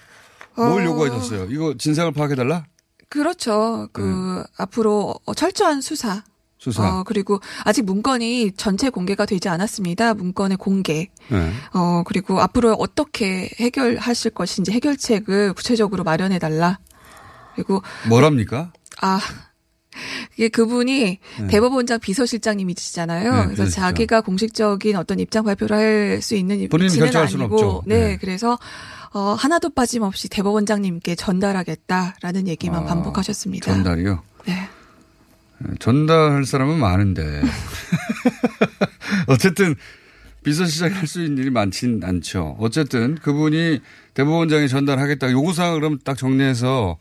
[0.56, 0.86] 뭘 어.
[0.86, 1.46] 요구하셨어요?
[1.52, 2.66] 이거 진상을 파악해달라?
[3.08, 3.88] 그렇죠.
[3.94, 6.16] 그 앞으로 어, 철저한 수사.
[6.16, 6.22] 네.
[6.58, 7.02] 수사.
[7.02, 10.16] 어, 그리고 아직 문건이 전체 공개가 되지 않았습니다.
[10.16, 11.12] 문건의 공개.
[11.30, 11.52] 네.
[11.74, 16.80] 어, 그리고 앞으로 어떻게 해결하실 것인지 해결책을 구체적으로 마련해 달라.
[17.64, 18.72] 그리고 뭐랍니까?
[19.02, 19.20] 아
[20.38, 21.48] 이게 그분이 네.
[21.48, 23.32] 대법원장 비서실장님이시잖아요.
[23.36, 23.66] 네, 그래서.
[23.70, 26.62] 자기가 공식적인 어떤 입장 발표를 할 수 있는
[27.28, 27.84] 수는 아니고.
[27.86, 28.18] 네, 네.
[28.20, 28.58] 그래서
[29.14, 33.74] 어, 하나도 빠짐없이 대법원장님께 전달하겠다라는 얘기만 아, 반복하셨습니다.
[33.74, 34.22] 전달이요?
[34.46, 34.70] 네.
[35.80, 37.42] 전달할 사람은 많은데.
[39.28, 39.76] 어쨌든
[40.44, 42.56] 비서실장이 할 수 있는 일이 많진 않죠.
[42.60, 43.80] 어쨌든 그분이
[44.14, 45.32] 대법원장에 전달하겠다.
[45.32, 46.98] 요구사항을 그럼 딱 정리해서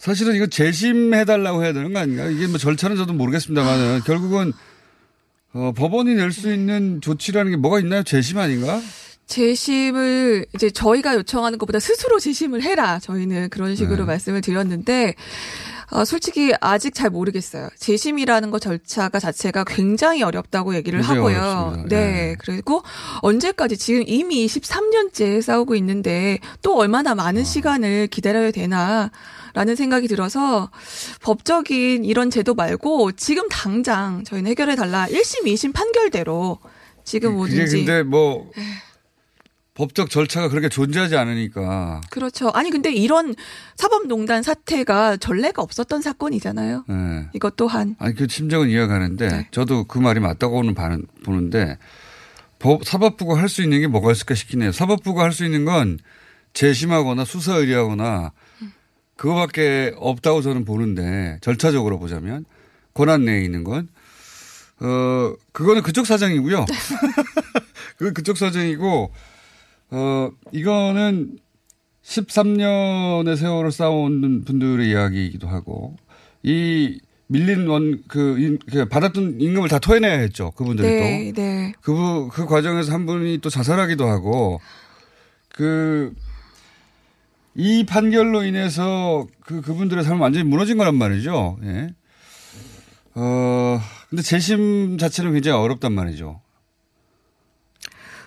[0.00, 2.24] 사실은 이거 재심해달라고 해야 되는 거 아닌가?
[2.24, 4.52] 이게 뭐 절차는 저도 모르겠습니다만은 결국은
[5.52, 8.02] 어, 법원이 낼 수 있는 조치라는 게 뭐가 있나요?
[8.02, 8.80] 재심 아닌가?
[9.26, 12.98] 재심을 이제 저희가 요청하는 것보다 스스로 재심을 해라.
[12.98, 14.04] 저희는 그런 식으로 네.
[14.04, 15.14] 말씀을 드렸는데
[15.90, 17.68] 어, 솔직히 아직 잘 모르겠어요.
[17.78, 21.84] 재심이라는 것 절차가 자체가 굉장히 어렵다고 얘기를 하고요.
[21.88, 21.96] 네.
[21.96, 22.36] 네.
[22.38, 22.82] 그리고
[23.20, 27.14] 언제까지 지금 이미 13년째 싸우고 있는데 또 얼마나 아.
[27.14, 29.10] 많은 시간을 기다려야 되나
[29.54, 30.70] 라는 생각이 들어서
[31.22, 35.06] 법적인 이런 제도 말고 지금 당장 저희는 해결해 달라.
[35.08, 36.58] 1심, 2심 판결대로
[37.04, 38.50] 지금 그게 뭐든지 근데 뭐
[39.74, 42.02] 법적 절차가 그렇게 존재하지 않으니까.
[42.10, 42.50] 그렇죠.
[42.50, 43.34] 아니 근데 이런
[43.76, 46.84] 사법농단 사태가 전례가 없었던 사건이잖아요.
[46.88, 47.28] 네.
[47.34, 51.78] 이것 또한 아니 그 심정은 이해가는데 저도 그 말이 맞다고는 반- 보는데
[52.58, 54.70] 법 사법부가 할 수 있는 게 뭐가 있을까 싶긴 해요.
[54.72, 55.98] 사법부가 할 수 있는 건
[56.52, 58.32] 재심하거나 수사 의뢰하거나
[59.20, 62.46] 그거밖에 없다고 저는 보는데 절차적으로 보자면
[62.94, 63.88] 권한 내에 있는 건
[64.80, 66.64] 어, 그거는 그쪽 사정이고요.
[67.98, 69.12] 그건 그쪽 사정이고,
[69.90, 71.36] 어, 이거는
[72.02, 75.96] 13년의 세월을 쌓아온 분들의 이야기이기도 하고,
[76.42, 80.50] 이 밀린 원, 그, 인- 그 받았던 임금을 다 토해내야 했죠.
[80.52, 81.42] 그분들이 네, 또.
[81.42, 81.72] 네.
[81.82, 84.62] 그, 부- 그 과정에서 한 분이 또 자살하기도 하고,
[85.50, 86.14] 그,
[87.54, 91.58] 이 판결로 인해서 그, 그분들의 삶은 완전히 무너진 거란 말이죠.
[91.64, 91.88] 예.
[93.14, 96.40] 어, 근데 재심 자체는 굉장히 어렵단 말이죠.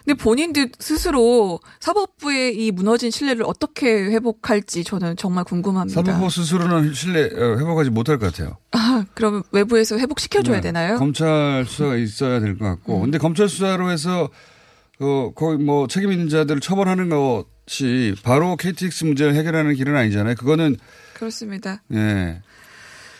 [0.05, 6.03] 근데 본인들 스스로 사법부의 이 무너진 신뢰를 어떻게 회복할지 저는 정말 궁금합니다.
[6.03, 8.57] 사법부 스스로는 신뢰 어, 회복하지 못할 것 같아요.
[8.74, 10.61] 아, 그럼 외부에서 회복시켜줘야 네.
[10.61, 10.95] 되나요?
[10.95, 10.99] 음.
[10.99, 14.30] 검찰 수사가 있어야 될 것 같고, 근데 검찰 수사로 해서
[14.99, 20.35] 어, 거기 뭐 책임 있는 자들을 처벌하는 것이 바로 KTX 문제를 해결하는 길은 아니잖아요.
[20.35, 20.77] 그거는
[21.13, 21.81] 그렇습니다.
[21.93, 22.41] 예.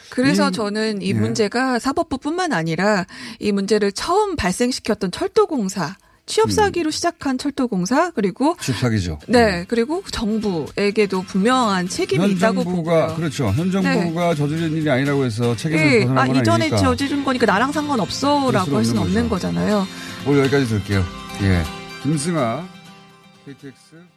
[0.10, 1.14] 그래서 이- 저는 이 예.
[1.14, 3.06] 문제가 사법부뿐만 아니라
[3.40, 5.96] 이 문제를 처음 발생시켰던 철도공사,
[6.28, 9.20] 취업 사기로 시작한 철도공사 그리고 집사기죠.
[9.28, 13.16] 네 그리고 정부에게도 분명한 책임이 현 있다고 정부가 보고요.
[13.18, 13.48] 그렇죠.
[13.50, 16.78] 현 정부가 저지른 일이 아니라고 해서 책임을 예, 벗어난 아, 건 이전에 아니니까.
[16.78, 19.88] 저지른 거니까 나랑 상관없어라고 할 수는 없는 없는 거잖아요.
[20.28, 21.04] 오늘 여기까지 들게요.
[21.42, 21.64] 예.
[22.04, 22.66] 김승아
[23.46, 24.13] KTX